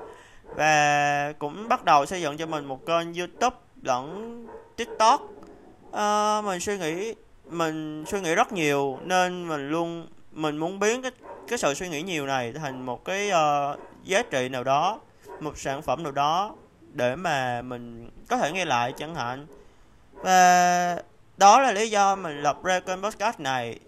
Và 0.56 1.32
cũng 1.38 1.68
bắt 1.68 1.84
đầu 1.84 2.06
xây 2.06 2.20
dựng 2.20 2.36
cho 2.36 2.46
mình 2.46 2.64
một 2.64 2.86
kênh 2.86 3.14
youtube 3.14 3.56
lẫn 3.82 4.46
tiktok. 4.76 5.22
À, 5.92 6.40
mình 6.44 6.60
suy 6.60 6.78
nghĩ 6.78 7.14
mình 7.52 8.04
suy 8.06 8.20
nghĩ 8.20 8.34
rất 8.34 8.52
nhiều 8.52 8.98
nên 9.02 9.48
mình 9.48 9.70
luôn 9.70 10.06
mình 10.32 10.56
muốn 10.56 10.78
biến 10.78 11.02
cái 11.02 11.12
cái 11.48 11.58
sự 11.58 11.74
suy 11.74 11.88
nghĩ 11.88 12.02
nhiều 12.02 12.26
này 12.26 12.52
thành 12.52 12.86
một 12.86 13.04
cái 13.04 13.30
uh, 13.30 13.78
giá 14.04 14.22
trị 14.22 14.48
nào 14.48 14.64
đó 14.64 15.00
một 15.40 15.58
sản 15.58 15.82
phẩm 15.82 16.02
nào 16.02 16.12
đó 16.12 16.54
để 16.92 17.16
mà 17.16 17.62
mình 17.62 18.10
có 18.28 18.36
thể 18.36 18.52
nghe 18.52 18.64
lại 18.64 18.92
chẳng 18.96 19.14
hạn. 19.14 19.46
Và 20.12 21.02
đó 21.36 21.60
là 21.60 21.72
lý 21.72 21.90
do 21.90 22.16
mình 22.16 22.42
lập 22.42 22.64
ra 22.64 22.80
kênh 22.80 23.02
podcast 23.02 23.40
này. 23.40 23.78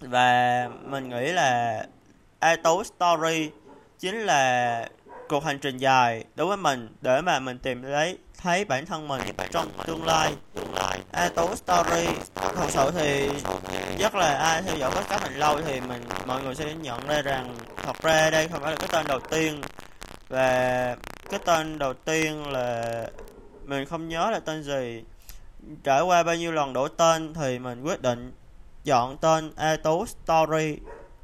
Và 0.00 0.68
mình 0.82 1.08
nghĩ 1.08 1.32
là 1.32 1.84
Ato 2.38 2.82
Story 2.84 3.50
chính 3.98 4.14
là 4.14 4.88
cuộc 5.28 5.44
hành 5.44 5.58
trình 5.58 5.76
dài 5.76 6.24
đối 6.34 6.46
với 6.46 6.56
mình 6.56 6.88
để 7.00 7.20
mà 7.20 7.40
mình 7.40 7.58
tìm 7.58 7.82
lấy 7.82 8.18
thấy 8.44 8.64
bản 8.64 8.86
thân 8.86 9.08
mình 9.08 9.22
trong 9.52 9.68
tương 9.86 10.04
lai. 10.04 10.34
À, 10.76 10.96
Ato 11.12 11.46
Story, 11.54 12.06
thật 12.34 12.66
sự 12.68 12.90
thì 12.90 13.28
rất 13.98 14.14
là 14.14 14.34
ai 14.34 14.62
theo 14.62 14.76
dõi 14.76 14.90
podcast 14.90 15.22
mình 15.22 15.38
lâu 15.38 15.60
thì 15.62 15.80
mình, 15.80 16.02
mọi 16.26 16.42
người 16.42 16.54
sẽ 16.54 16.74
nhận 16.74 17.06
ra 17.06 17.22
rằng 17.22 17.56
thật 17.82 18.02
ra 18.02 18.30
đây 18.30 18.48
không 18.48 18.62
phải 18.62 18.70
là 18.70 18.76
cái 18.76 18.88
tên 18.92 19.06
đầu 19.06 19.20
tiên. 19.20 19.60
Và 20.28 20.96
cái 21.30 21.40
tên 21.44 21.78
đầu 21.78 21.94
tiên 21.94 22.52
là 22.52 23.06
mình 23.64 23.86
không 23.86 24.08
nhớ 24.08 24.30
là 24.30 24.40
tên 24.40 24.62
gì. 24.62 25.04
Trải 25.84 26.02
qua 26.02 26.22
bao 26.22 26.36
nhiêu 26.36 26.52
lần 26.52 26.72
đổi 26.72 26.88
tên 26.96 27.34
thì 27.34 27.58
mình 27.58 27.82
quyết 27.82 28.02
định 28.02 28.32
chọn 28.84 29.16
tên 29.16 29.52
Ato 29.56 29.92
Story, 30.06 30.78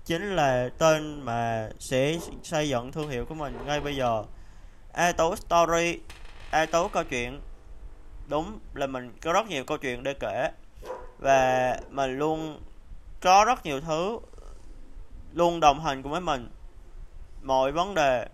chính 0.05 0.37
là 0.37 0.69
tên 0.79 1.23
mà 1.23 1.69
sẽ 1.79 2.19
xây 2.43 2.69
dựng 2.69 2.93
thương 2.93 3.11
hiệu 3.11 3.25
của 3.25 3.35
mình 3.35 3.59
ngay 3.67 3.81
bây 3.81 3.97
giờ. 3.97 4.25
Ato 4.93 5.37
Story 5.37 5.99
Ato 6.51 6.89
câu 6.89 7.05
chuyện. 7.05 7.41
Đúng 8.29 8.59
là 8.75 8.87
mình 8.87 9.13
có 9.23 9.33
rất 9.33 9.47
nhiều 9.49 9.65
câu 9.65 9.79
chuyện 9.79 10.03
để 10.03 10.15
kể. 10.15 10.51
Và 11.19 11.77
mình 11.91 12.19
luôn 12.19 12.61
có 13.21 13.45
rất 13.45 13.67
nhiều 13.67 13.81
thứ 13.81 14.19
luôn 15.33 15.61
đồng 15.61 15.85
hành 15.85 16.03
cùng 16.03 16.13
với 16.13 16.21
mình. 16.21 16.51
Mọi 17.43 17.73
vấn 17.73 17.95
đề 17.95 18.27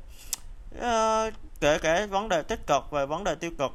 uh, 0.76 1.35
kể 1.61 1.78
cả 1.78 2.06
vấn 2.06 2.28
đề 2.28 2.42
tích 2.42 2.66
cực 2.66 2.90
và 2.90 3.06
vấn 3.06 3.25
đề 3.25 3.35
tiêu 3.35 3.50
cực. 3.58 3.73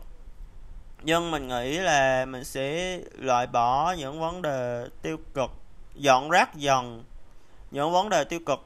Nhưng 1.04 1.32
mình 1.32 1.48
nghĩ 1.48 1.78
là 1.78 2.26
mình 2.26 2.44
sẽ 2.44 3.00
loại 3.18 3.48
bỏ 3.48 3.96
những 3.98 4.20
vấn 4.20 4.42
đề 4.42 4.88
tiêu 5.02 5.18
cực 5.34 5.52
dọn 5.96 6.30
rác 6.30 6.56
dần 6.56 7.04
những 7.72 7.92
vấn 7.92 8.10
đề 8.10 8.24
tiêu 8.24 8.40
cực. 8.46 8.60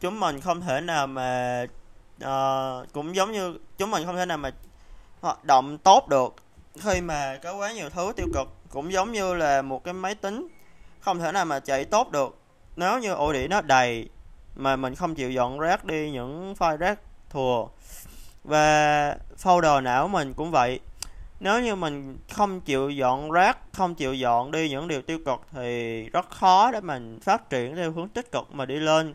Chúng 0.00 0.20
mình 0.20 0.40
không 0.40 0.60
thể 0.60 0.80
nào 0.80 1.06
mà 1.06 1.66
uh, 2.24 2.92
cũng 2.92 3.16
giống 3.16 3.32
như 3.32 3.58
chúng 3.78 3.90
mình 3.90 4.04
không 4.06 4.16
thể 4.16 4.26
nào 4.26 4.38
mà 4.38 4.50
hoạt 5.24 5.44
động 5.44 5.78
tốt 5.78 6.08
được. 6.08 6.34
Khi 6.80 7.00
mà 7.00 7.38
có 7.42 7.56
quá 7.56 7.72
nhiều 7.72 7.90
thứ 7.90 8.12
tiêu 8.16 8.26
cực, 8.34 8.48
cũng 8.70 8.92
giống 8.92 9.12
như 9.12 9.34
là 9.34 9.62
một 9.62 9.84
cái 9.84 9.94
máy 9.94 10.14
tính, 10.14 10.48
không 11.00 11.18
thể 11.18 11.32
nào 11.32 11.44
mà 11.44 11.60
chạy 11.60 11.84
tốt 11.84 12.10
được. 12.10 12.36
Nếu 12.76 12.98
như 12.98 13.12
ổ 13.12 13.32
đĩa 13.32 13.48
nó 13.48 13.60
đầy, 13.60 14.08
mà 14.56 14.76
mình 14.76 14.94
không 14.94 15.14
chịu 15.14 15.30
dọn 15.30 15.58
rác 15.58 15.84
đi 15.84 16.10
những 16.10 16.54
file 16.58 16.76
rác 16.76 16.98
thừa. 17.30 17.66
Và 18.44 19.16
folder 19.42 19.82
não 19.82 20.08
mình 20.08 20.34
cũng 20.34 20.50
vậy. 20.50 20.80
Nếu 21.40 21.60
như 21.60 21.74
mình 21.74 22.18
không 22.30 22.60
chịu 22.60 22.90
dọn 22.90 23.30
rác, 23.30 23.58
không 23.72 23.94
chịu 23.94 24.14
dọn 24.14 24.50
đi 24.50 24.68
những 24.68 24.88
điều 24.88 25.02
tiêu 25.02 25.18
cực 25.26 25.40
thì 25.52 26.02
rất 26.12 26.30
khó 26.30 26.70
để 26.70 26.80
mình 26.80 27.20
phát 27.20 27.50
triển 27.50 27.76
theo 27.76 27.92
hướng 27.92 28.08
tích 28.08 28.32
cực 28.32 28.52
mà 28.52 28.66
đi 28.66 28.74
lên 28.74 29.14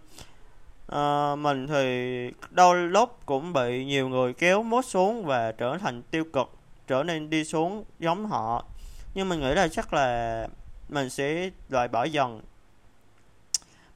à, 0.91 1.35
mình 1.35 1.67
thì 1.67 2.31
đôi 2.51 2.77
lúc 2.77 3.19
cũng 3.25 3.53
bị 3.53 3.85
nhiều 3.85 4.09
người 4.09 4.33
kéo 4.33 4.63
mốt 4.63 4.85
xuống 4.85 5.25
và 5.25 5.51
trở 5.51 5.77
thành 5.77 6.01
tiêu 6.01 6.23
cực 6.33 6.49
trở 6.87 7.03
nên 7.03 7.29
đi 7.29 7.43
xuống 7.43 7.85
giống 7.99 8.25
họ. 8.25 8.65
Nhưng 9.13 9.29
mình 9.29 9.39
nghĩ 9.39 9.53
là 9.53 9.67
chắc 9.67 9.93
là 9.93 10.47
mình 10.89 11.09
sẽ 11.09 11.49
loại 11.69 11.87
bỏ 11.87 12.03
dần. 12.03 12.41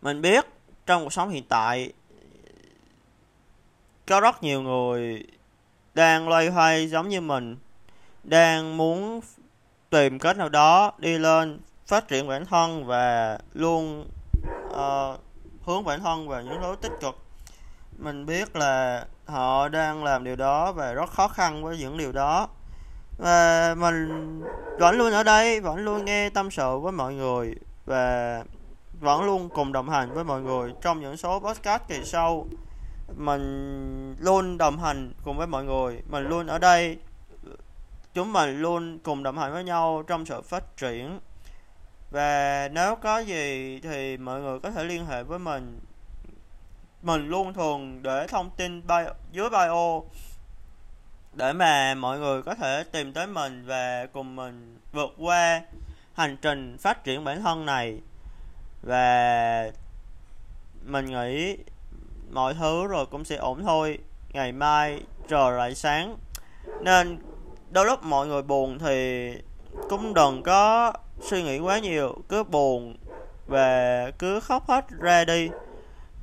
Mình 0.02 0.22
biết 0.22 0.46
trong 0.86 1.04
cuộc 1.04 1.14
sống 1.14 1.30
hiện 1.30 1.44
tại 1.50 1.94
có 4.08 4.20
rất 4.20 4.44
nhiều 4.44 4.62
người 4.62 5.24
đang 5.94 6.30
loay 6.30 6.50
hoay 6.50 6.88
giống 6.88 7.10
như 7.10 7.22
mình 7.22 7.58
đang 8.24 8.78
muốn 8.78 9.22
tìm 9.90 10.20
cách 10.20 10.38
nào 10.38 10.50
đó 10.50 10.92
đi 10.98 11.18
lên 11.18 11.60
phát 11.88 12.08
triển 12.08 12.28
bản 12.28 12.46
thân 12.46 12.86
và 12.86 13.38
luôn 13.54 14.06
uh, 14.70 15.20
hướng 15.66 15.84
bản 15.84 16.00
thân 16.00 16.30
về 16.30 16.44
những 16.44 16.62
thứ 16.62 16.76
tích 16.82 16.92
cực. 17.02 17.16
Mình 17.98 18.26
biết 18.26 18.56
là 18.56 19.06
họ 19.26 19.70
đang 19.70 20.04
làm 20.04 20.24
điều 20.24 20.36
đó 20.36 20.72
và 20.72 20.94
rất 20.94 21.10
khó 21.10 21.28
khăn 21.28 21.64
với 21.64 21.78
những 21.78 21.98
điều 21.98 22.12
đó. 22.12 22.48
Và 23.18 23.76
mình 23.78 24.42
vẫn 24.80 24.98
luôn 24.98 25.14
ở 25.14 25.24
đây, 25.24 25.60
vẫn 25.60 25.78
luôn 25.78 26.06
nghe 26.06 26.30
tâm 26.30 26.52
sự 26.52 26.78
với 26.78 26.92
mọi 26.92 27.14
người 27.14 27.56
và 27.86 28.44
vẫn 29.02 29.24
luôn 29.24 29.50
cùng 29.50 29.74
đồng 29.74 29.90
hành 29.90 30.14
với 30.14 30.24
mọi 30.24 30.42
người 30.42 30.74
trong 30.82 31.02
những 31.02 31.18
số 31.18 31.40
podcast 31.40 31.82
kỳ 31.88 32.02
sau. 32.04 32.48
Mình 33.18 34.16
luôn 34.20 34.58
đồng 34.58 34.78
hành 34.78 35.14
cùng 35.24 35.38
với 35.38 35.48
mọi 35.48 35.64
người, 35.64 36.02
mình 36.10 36.24
luôn 36.24 36.48
ở 36.48 36.60
đây. 36.60 36.98
Chúng 38.14 38.34
mình 38.34 38.62
luôn 38.62 39.00
cùng 39.04 39.24
đồng 39.24 39.38
hành 39.38 39.52
với 39.52 39.64
nhau 39.64 40.04
trong 40.08 40.26
sự 40.26 40.42
phát 40.42 40.78
triển 40.78 41.20
và 42.14 42.70
nếu 42.72 42.96
có 42.96 43.20
gì 43.20 43.80
thì 43.84 44.18
mọi 44.18 44.42
người 44.42 44.60
có 44.60 44.72
thể 44.72 44.84
liên 44.84 45.06
hệ 45.06 45.24
với 45.24 45.40
mình. 45.40 45.80
Mình 47.02 47.28
luôn 47.28 47.54
thường 47.54 48.04
để 48.04 48.28
thông 48.28 48.50
tin 48.58 48.88
bio, 48.88 49.10
dưới 49.32 49.50
bio 49.50 50.02
để 51.34 51.54
mà 51.54 51.96
mọi 51.96 52.20
người 52.20 52.42
có 52.42 52.56
thể 52.56 52.84
tìm 52.92 53.14
tới 53.14 53.28
mình 53.28 53.64
và 53.66 54.06
cùng 54.14 54.36
mình 54.36 54.80
vượt 54.92 55.16
qua 55.18 55.62
hành 56.14 56.38
trình 56.42 56.78
phát 56.78 57.04
triển 57.04 57.24
bản 57.24 57.42
thân 57.44 57.66
này. 57.66 58.00
Và 58.82 59.72
mình 60.86 61.06
nghĩ 61.06 61.58
mọi 62.32 62.54
thứ 62.54 62.88
rồi 62.88 63.06
cũng 63.06 63.26
sẽ 63.26 63.36
ổn 63.36 63.64
thôi. 63.64 64.00
Ngày 64.34 64.52
mai 64.52 65.02
trời 65.28 65.52
lại 65.52 65.76
sáng. 65.76 66.18
Nên 66.82 67.20
đôi 67.70 67.86
lúc 67.86 68.04
mọi 68.04 68.28
người 68.28 68.42
buồn 68.42 68.80
thì 68.80 69.32
cũng 69.90 70.14
đừng 70.14 70.44
có 70.44 70.94
suy 71.24 71.44
nghĩ 71.44 71.60
quá 71.60 71.80
nhiều, 71.80 72.16
cứ 72.30 72.44
buồn 72.44 72.98
và 73.48 74.12
cứ 74.20 74.40
khóc 74.40 74.68
hết 74.68 74.86
ra 75.00 75.26
đi. 75.26 75.50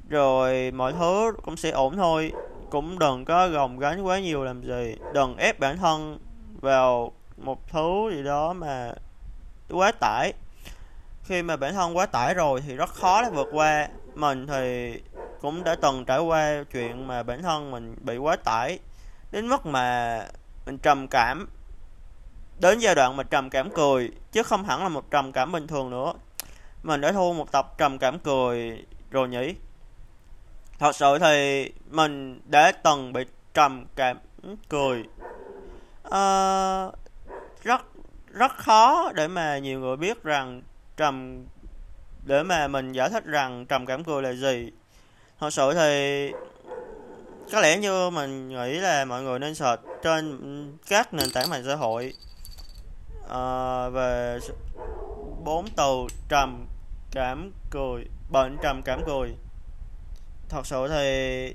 Rồi 0.08 0.70
mọi 0.70 0.92
thứ 0.92 1.32
cũng 1.44 1.56
sẽ 1.56 1.70
ổn 1.70 1.96
thôi, 1.96 2.32
cũng 2.70 2.98
đừng 2.98 3.24
có 3.24 3.48
gồng 3.48 3.78
gánh 3.78 4.02
quá 4.02 4.18
nhiều 4.18 4.44
làm 4.44 4.62
gì. 4.62 4.96
Đừng 5.14 5.36
ép 5.36 5.60
bản 5.60 5.76
thân 5.76 6.18
vào 6.60 7.12
một 7.36 7.68
thứ 7.70 8.10
gì 8.14 8.22
đó 8.22 8.52
mà 8.52 8.92
quá 9.70 9.92
tải. 9.92 10.32
Khi 11.24 11.42
mà 11.42 11.56
bản 11.56 11.74
thân 11.74 11.96
quá 11.96 12.06
tải 12.06 12.34
rồi 12.34 12.62
thì 12.66 12.76
rất 12.76 12.94
khó 12.94 13.22
để 13.22 13.30
vượt 13.30 13.48
qua. 13.52 13.88
Mình 14.14 14.46
thì 14.46 14.94
cũng 15.40 15.64
đã 15.64 15.74
từng 15.74 16.04
trải 16.04 16.18
qua 16.18 16.64
chuyện 16.72 17.06
mà 17.06 17.22
bản 17.22 17.42
thân 17.42 17.70
mình 17.70 17.96
bị 18.00 18.16
quá 18.16 18.36
tải, 18.36 18.78
đến 19.32 19.48
mức 19.48 19.66
mà 19.66 20.20
mình 20.66 20.78
trầm 20.78 21.08
cảm 21.08 21.48
đến 22.60 22.78
giai 22.78 22.94
đoạn 22.94 23.16
mà 23.16 23.22
trầm 23.22 23.50
cảm 23.50 23.70
cười 23.70 24.10
chứ 24.32 24.42
không 24.42 24.64
hẳn 24.64 24.82
là 24.82 24.88
một 24.88 25.10
trầm 25.10 25.32
cảm 25.32 25.52
bình 25.52 25.66
thường 25.66 25.90
nữa. 25.90 26.12
Mình 26.82 27.00
đã 27.00 27.12
thu 27.12 27.32
một 27.32 27.52
tập 27.52 27.74
trầm 27.78 27.98
cảm 27.98 28.18
cười 28.18 28.84
rồi 29.10 29.28
nhỉ? 29.28 29.54
Thật 30.78 30.96
sự 30.96 31.18
thì 31.18 31.64
mình 31.90 32.40
đã 32.44 32.72
từng 32.72 33.12
bị 33.12 33.24
trầm 33.54 33.86
cảm 33.96 34.18
cười. 34.68 35.04
À, 36.10 36.86
rất 37.62 37.82
rất 38.30 38.52
khó 38.56 39.12
để 39.14 39.28
mà 39.28 39.58
nhiều 39.58 39.80
người 39.80 39.96
biết 39.96 40.22
rằng 40.22 40.62
trầm 40.96 41.44
để 42.24 42.42
mà 42.42 42.68
mình 42.68 42.92
giải 42.92 43.10
thích 43.10 43.24
rằng 43.24 43.66
trầm 43.66 43.86
cảm 43.86 44.04
cười 44.04 44.22
là 44.22 44.32
gì. 44.32 44.70
Thật 45.40 45.50
sự 45.50 45.74
thì 45.74 46.32
có 47.52 47.60
lẽ 47.60 47.78
như 47.78 48.10
mình 48.10 48.48
nghĩ 48.48 48.72
là 48.78 49.04
mọi 49.04 49.22
người 49.22 49.38
nên 49.38 49.54
search 49.54 49.80
trên 50.02 50.78
các 50.88 51.14
nền 51.14 51.28
tảng 51.34 51.50
mạng 51.50 51.62
xã 51.66 51.74
hội 51.74 52.12
uh, 53.30 53.94
về 53.94 54.38
bốn 55.44 55.66
từ 55.76 56.06
trầm 56.28 56.66
cảm 57.12 57.52
cười 57.70 58.04
bệnh 58.30 58.58
trầm 58.62 58.82
cảm 58.82 59.00
cười. 59.06 59.34
Thật 60.48 60.66
sự 60.66 60.88
thì 60.88 61.54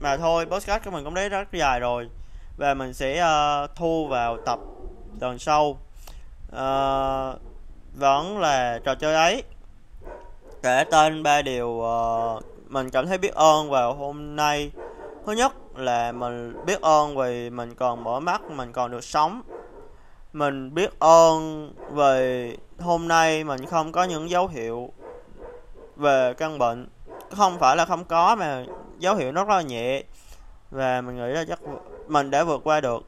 mà 0.00 0.16
thôi 0.16 0.46
podcast 0.46 0.84
của 0.84 0.90
mình 0.90 1.04
cũng 1.04 1.14
đấy 1.14 1.28
rất 1.28 1.52
dài 1.52 1.80
rồi. 1.80 2.08
Và 2.56 2.74
mình 2.74 2.94
sẽ 2.94 3.22
uh, 3.22 3.70
thu 3.76 4.06
vào 4.06 4.36
tập 4.46 4.58
tuần 5.20 5.38
sau. 5.38 5.78
Uh, 6.48 7.40
vẫn 7.94 8.38
là 8.38 8.78
trò 8.84 8.94
chơi 8.94 9.14
ấy. 9.14 9.42
Kể 10.62 10.84
tên 10.90 11.22
ba 11.22 11.42
điều 11.42 11.68
uh, 11.68 12.44
mình 12.68 12.90
cảm 12.90 13.06
thấy 13.06 13.18
biết 13.18 13.34
ơn 13.34 13.70
vào 13.70 13.94
hôm 13.94 14.36
nay. 14.36 14.70
Thứ 15.26 15.32
nhất 15.32 15.52
là 15.76 16.12
mình 16.12 16.64
biết 16.66 16.80
ơn 16.80 17.16
vì 17.16 17.50
mình 17.50 17.74
còn 17.74 18.04
mở 18.04 18.20
mắt 18.20 18.42
mình 18.50 18.72
còn 18.72 18.90
được 18.90 19.04
sống 19.04 19.42
mình 20.34 20.74
biết 20.74 20.98
ơn 20.98 21.72
về 21.90 22.56
hôm 22.78 23.08
nay 23.08 23.44
mình 23.44 23.66
không 23.66 23.92
có 23.92 24.04
những 24.04 24.30
dấu 24.30 24.48
hiệu 24.48 24.92
về 25.96 26.34
căn 26.34 26.58
bệnh. 26.58 26.86
Không 27.30 27.58
phải 27.58 27.76
là 27.76 27.84
không 27.84 28.04
có 28.04 28.36
mà 28.36 28.64
dấu 28.98 29.14
hiệu 29.14 29.32
nó 29.32 29.44
rất 29.44 29.54
là 29.54 29.62
nhẹ. 29.62 30.02
Và 30.70 31.00
mình 31.00 31.16
nghĩ 31.16 31.32
là 31.32 31.44
chắc 31.48 31.60
mình 32.08 32.30
đã 32.30 32.44
vượt 32.44 32.60
qua 32.64 32.80
được. 32.80 33.04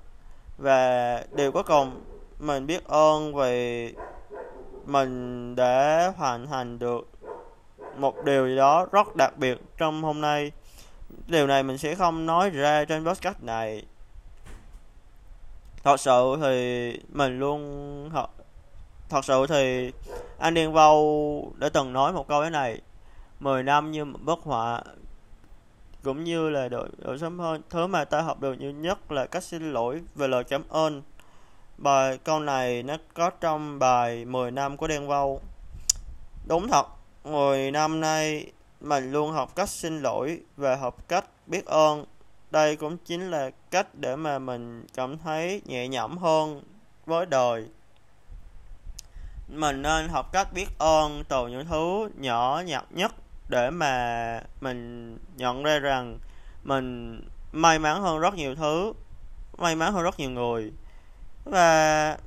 Và 0.58 1.22
điều 1.32 1.52
cuối 1.52 1.62
cùng, 1.62 2.00
mình 2.38 2.66
biết 2.66 2.84
ơn 2.84 3.34
vì 3.34 3.94
mình 4.84 5.54
đã 5.56 6.12
hoàn 6.16 6.46
thành 6.46 6.78
được 6.78 7.08
một 7.96 8.24
điều 8.24 8.48
gì 8.48 8.56
đó 8.56 8.86
rất 8.92 9.16
đặc 9.16 9.36
biệt 9.36 9.58
trong 9.78 10.02
hôm 10.02 10.20
nay. 10.20 10.52
Điều 11.26 11.46
này 11.46 11.62
mình 11.62 11.78
sẽ 11.78 11.94
không 11.94 12.26
nói 12.26 12.50
ra 12.50 12.84
trên 12.84 13.06
podcast 13.06 13.42
này 13.42 13.84
thật 15.86 16.00
sự 16.00 16.36
thì 16.40 16.92
mình 17.12 17.38
luôn 17.38 18.10
thật 18.12 18.26
thật 19.08 19.24
sự 19.24 19.46
thì 19.48 19.92
anh 20.38 20.54
Điền 20.54 20.72
Vâu 20.72 21.52
đã 21.56 21.68
từng 21.68 21.92
nói 21.92 22.12
một 22.12 22.28
câu 22.28 22.44
thế 22.44 22.50
này 22.50 22.80
10 23.40 23.62
năm 23.62 23.90
như 23.90 24.04
một 24.04 24.18
bức 24.22 24.38
họa 24.42 24.82
cũng 26.04 26.24
như 26.24 26.48
là 26.48 26.68
đội 26.68 26.88
đội 26.98 27.18
sớm 27.18 27.38
hơn, 27.38 27.62
thứ 27.70 27.86
mà 27.86 28.04
ta 28.04 28.20
học 28.20 28.40
được 28.40 28.52
nhiều 28.52 28.70
nhất 28.70 29.12
là 29.12 29.26
cách 29.26 29.42
xin 29.44 29.72
lỗi 29.72 30.02
về 30.14 30.28
lời 30.28 30.44
cảm 30.44 30.62
ơn. 30.68 31.02
Bài 31.78 32.18
câu 32.24 32.40
này 32.40 32.82
nó 32.82 32.96
có 33.14 33.30
trong 33.30 33.78
bài 33.78 34.24
10 34.24 34.50
năm 34.50 34.76
của 34.76 34.86
Đen 34.86 35.06
Vâu. 35.06 35.40
Đúng 36.48 36.68
thật 36.68 36.86
10 37.24 37.70
năm 37.70 38.00
nay 38.00 38.50
mình 38.80 39.12
luôn 39.12 39.32
học 39.32 39.56
cách 39.56 39.68
xin 39.68 40.02
lỗi 40.02 40.40
và 40.56 40.76
học 40.76 41.08
cách 41.08 41.24
biết 41.46 41.66
ơn 41.66 42.04
đây 42.56 42.76
cũng 42.76 42.96
chính 42.98 43.30
là 43.30 43.50
cách 43.70 43.86
để 43.94 44.16
mà 44.16 44.38
mình 44.38 44.86
cảm 44.94 45.18
thấy 45.18 45.62
nhẹ 45.64 45.88
nhõm 45.88 46.18
hơn 46.18 46.62
với 47.06 47.26
đời. 47.26 47.66
Mình 49.48 49.82
nên 49.82 50.08
học 50.08 50.32
cách 50.32 50.52
biết 50.52 50.68
ơn 50.78 51.24
từ 51.28 51.48
những 51.48 51.66
thứ 51.66 52.08
nhỏ 52.14 52.62
nhặt 52.66 52.84
nhất 52.90 53.12
để 53.48 53.70
mà 53.70 54.40
mình 54.60 55.18
nhận 55.36 55.62
ra 55.62 55.78
rằng 55.78 56.18
mình 56.64 57.20
may 57.52 57.78
mắn 57.78 58.02
hơn 58.02 58.18
rất 58.18 58.34
nhiều 58.34 58.54
thứ 58.54 58.92
may 59.58 59.76
mắn 59.76 59.92
hơn 59.92 60.02
rất 60.02 60.18
nhiều 60.18 60.30
người. 60.30 60.72
Và 61.44 62.18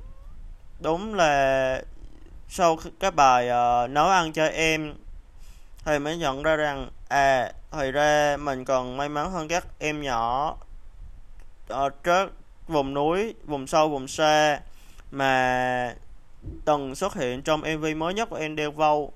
đúng 0.80 1.14
là 1.14 1.82
sau 2.48 2.78
cái 3.00 3.10
bài 3.10 3.48
uh, 3.48 3.90
nấu 3.90 4.08
ăn 4.08 4.32
cho 4.32 4.46
em 4.46 4.94
thì 5.84 5.98
mới 5.98 6.16
nhận 6.16 6.42
ra 6.42 6.56
rằng 6.56 6.90
à 7.08 7.52
thì 7.72 7.90
ra 7.90 8.36
mình 8.40 8.64
còn 8.64 8.96
may 8.96 9.08
mắn 9.08 9.32
hơn 9.32 9.48
các 9.48 9.66
em 9.78 10.02
nhỏ 10.02 10.56
ờ, 11.68 11.84
ở 11.84 11.88
trước 11.88 12.32
vùng 12.68 12.94
núi 12.94 13.34
vùng 13.44 13.66
sâu 13.66 13.88
vùng 13.88 14.08
xa 14.08 14.60
mà 15.10 15.94
từng 16.64 16.94
xuất 16.94 17.14
hiện 17.14 17.42
trong 17.42 17.60
mv 17.60 17.86
mới 17.96 18.14
nhất 18.14 18.30
của 18.30 18.36
Endel 18.36 18.68
Vâu. 18.68 19.12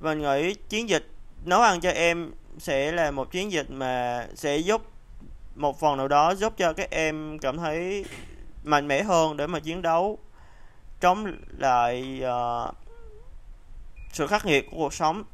Và 0.00 0.14
nghĩ 0.14 0.54
chiến 0.54 0.88
dịch 0.88 1.10
nấu 1.44 1.60
ăn 1.60 1.80
cho 1.80 1.90
em 1.90 2.32
sẽ 2.58 2.92
là 2.92 3.10
một 3.10 3.30
chiến 3.30 3.52
dịch 3.52 3.70
mà 3.70 4.26
sẽ 4.34 4.56
giúp 4.56 4.82
một 5.54 5.80
phần 5.80 5.96
nào 5.96 6.08
đó 6.08 6.34
giúp 6.34 6.52
cho 6.56 6.72
các 6.72 6.90
em 6.90 7.38
cảm 7.38 7.58
thấy 7.58 8.04
mạnh 8.64 8.88
mẽ 8.88 9.02
hơn 9.02 9.36
để 9.36 9.46
mà 9.46 9.60
chiến 9.60 9.82
đấu 9.82 10.18
chống 11.00 11.36
lại 11.58 12.22
uh, 12.24 12.74
sự 14.12 14.26
khắc 14.26 14.46
nghiệt 14.46 14.66
của 14.70 14.76
cuộc 14.76 14.94
sống 14.94 15.24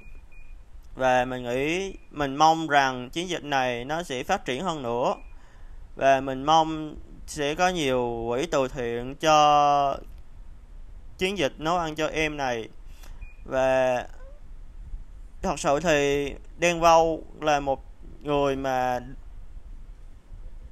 và 0.96 1.24
mình 1.24 1.42
nghĩ, 1.42 1.94
mình 2.10 2.36
mong 2.36 2.68
rằng 2.68 3.10
chiến 3.10 3.28
dịch 3.28 3.44
này 3.44 3.84
nó 3.84 4.02
sẽ 4.02 4.24
phát 4.24 4.44
triển 4.44 4.64
hơn 4.64 4.82
nữa. 4.82 5.14
Và 5.96 6.20
mình 6.20 6.44
mong 6.44 6.96
sẽ 7.26 7.54
có 7.54 7.68
nhiều 7.68 8.26
quỹ 8.28 8.46
từ 8.46 8.68
thiện 8.68 9.14
cho 9.14 9.98
chiến 11.18 11.38
dịch 11.38 11.52
nấu 11.58 11.78
ăn 11.78 11.94
cho 11.94 12.06
em 12.06 12.36
này. 12.36 12.68
Và 13.44 14.04
thật 15.42 15.58
sự 15.58 15.80
thì 15.80 16.32
Đen 16.58 16.80
Vâu 16.80 17.22
là 17.40 17.60
một 17.60 17.84
người 18.22 18.56
mà 18.56 19.00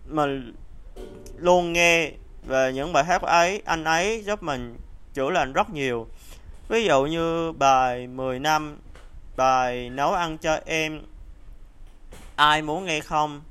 mình 0.07 0.55
luôn 1.37 1.73
nghe 1.73 2.11
về 2.47 2.73
những 2.73 2.93
bài 2.93 3.05
hát 3.05 3.23
ấy, 3.23 3.63
anh 3.65 3.85
ấy 3.85 4.23
giúp 4.27 4.43
mình 4.43 4.77
chữa 5.15 5.31
lành 5.31 5.53
rất 5.53 5.71
nhiều. 5.71 6.07
Ví 6.69 6.85
dụ 6.85 7.05
như 7.05 7.53
bài 7.53 8.07
10 8.07 8.39
năm 8.39 8.77
bài 9.37 9.91
nấu 9.91 10.13
ăn 10.13 10.39
cho 10.39 10.61
em, 10.67 11.03
ai 12.37 12.63
muốn 12.63 12.85
nghe 12.85 13.01
không? 13.01 13.43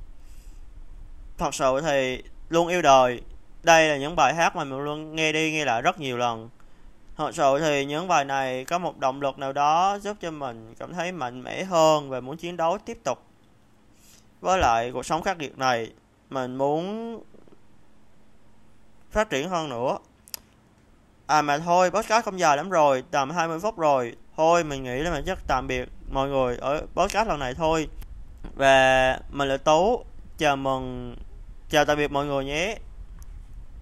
Thật 1.38 1.54
sự 1.54 1.80
thì 1.80 2.22
luôn 2.48 2.68
yêu 2.68 2.82
đời. 2.82 3.20
Đây 3.62 3.88
là 3.88 3.96
những 3.96 4.16
bài 4.16 4.34
hát 4.34 4.56
mà 4.56 4.64
mình 4.64 4.78
luôn 4.78 5.16
nghe 5.16 5.32
đi 5.32 5.52
nghe 5.52 5.64
lại 5.64 5.82
rất 5.82 6.00
nhiều 6.00 6.16
lần. 6.16 6.48
Thật 7.16 7.34
sự 7.34 7.58
thì 7.60 7.84
những 7.84 8.08
bài 8.08 8.24
này 8.24 8.64
có 8.64 8.78
một 8.78 8.98
động 8.98 9.22
lực 9.22 9.38
nào 9.38 9.52
đó 9.52 9.98
giúp 10.02 10.16
cho 10.20 10.30
mình 10.30 10.74
cảm 10.78 10.92
thấy 10.92 11.12
mạnh 11.12 11.42
mẽ 11.42 11.64
hơn 11.64 12.10
và 12.10 12.20
muốn 12.20 12.36
chiến 12.36 12.56
đấu 12.56 12.78
tiếp 12.78 12.98
tục. 13.04 13.22
Với 14.40 14.58
lại 14.58 14.90
cuộc 14.92 15.06
sống 15.06 15.22
khắc 15.22 15.38
nghiệt 15.38 15.58
này, 15.58 15.92
mình 16.30 16.56
muốn 16.56 17.20
phát 19.10 19.30
triển 19.30 19.48
hơn 19.48 19.68
nữa. 19.68 19.98
À 21.26 21.42
mà 21.42 21.58
thôi, 21.58 21.90
podcast 21.90 22.24
không 22.24 22.38
dài 22.38 22.56
lắm 22.56 22.70
rồi, 22.70 23.04
tầm 23.10 23.30
20 23.30 23.60
phút 23.60 23.78
rồi 23.78 24.16
thôi, 24.36 24.64
mình 24.64 24.84
nghĩ 24.84 24.98
là 24.98 25.10
mình 25.10 25.24
chắc 25.26 25.38
tạm 25.46 25.66
biệt 25.66 25.88
mọi 26.10 26.28
người 26.28 26.56
ở 26.56 26.86
podcast 26.94 27.28
lần 27.28 27.38
này 27.38 27.54
thôi. 27.54 27.88
Và 28.54 29.18
mình 29.30 29.48
là 29.48 29.56
tú. 29.56 30.04
Chào 30.38 30.56
mừng, 30.56 31.16
chào 31.70 31.84
tạm 31.84 31.98
biệt 31.98 32.10
mọi 32.10 32.26
người 32.26 32.44
nhé. 32.44 32.76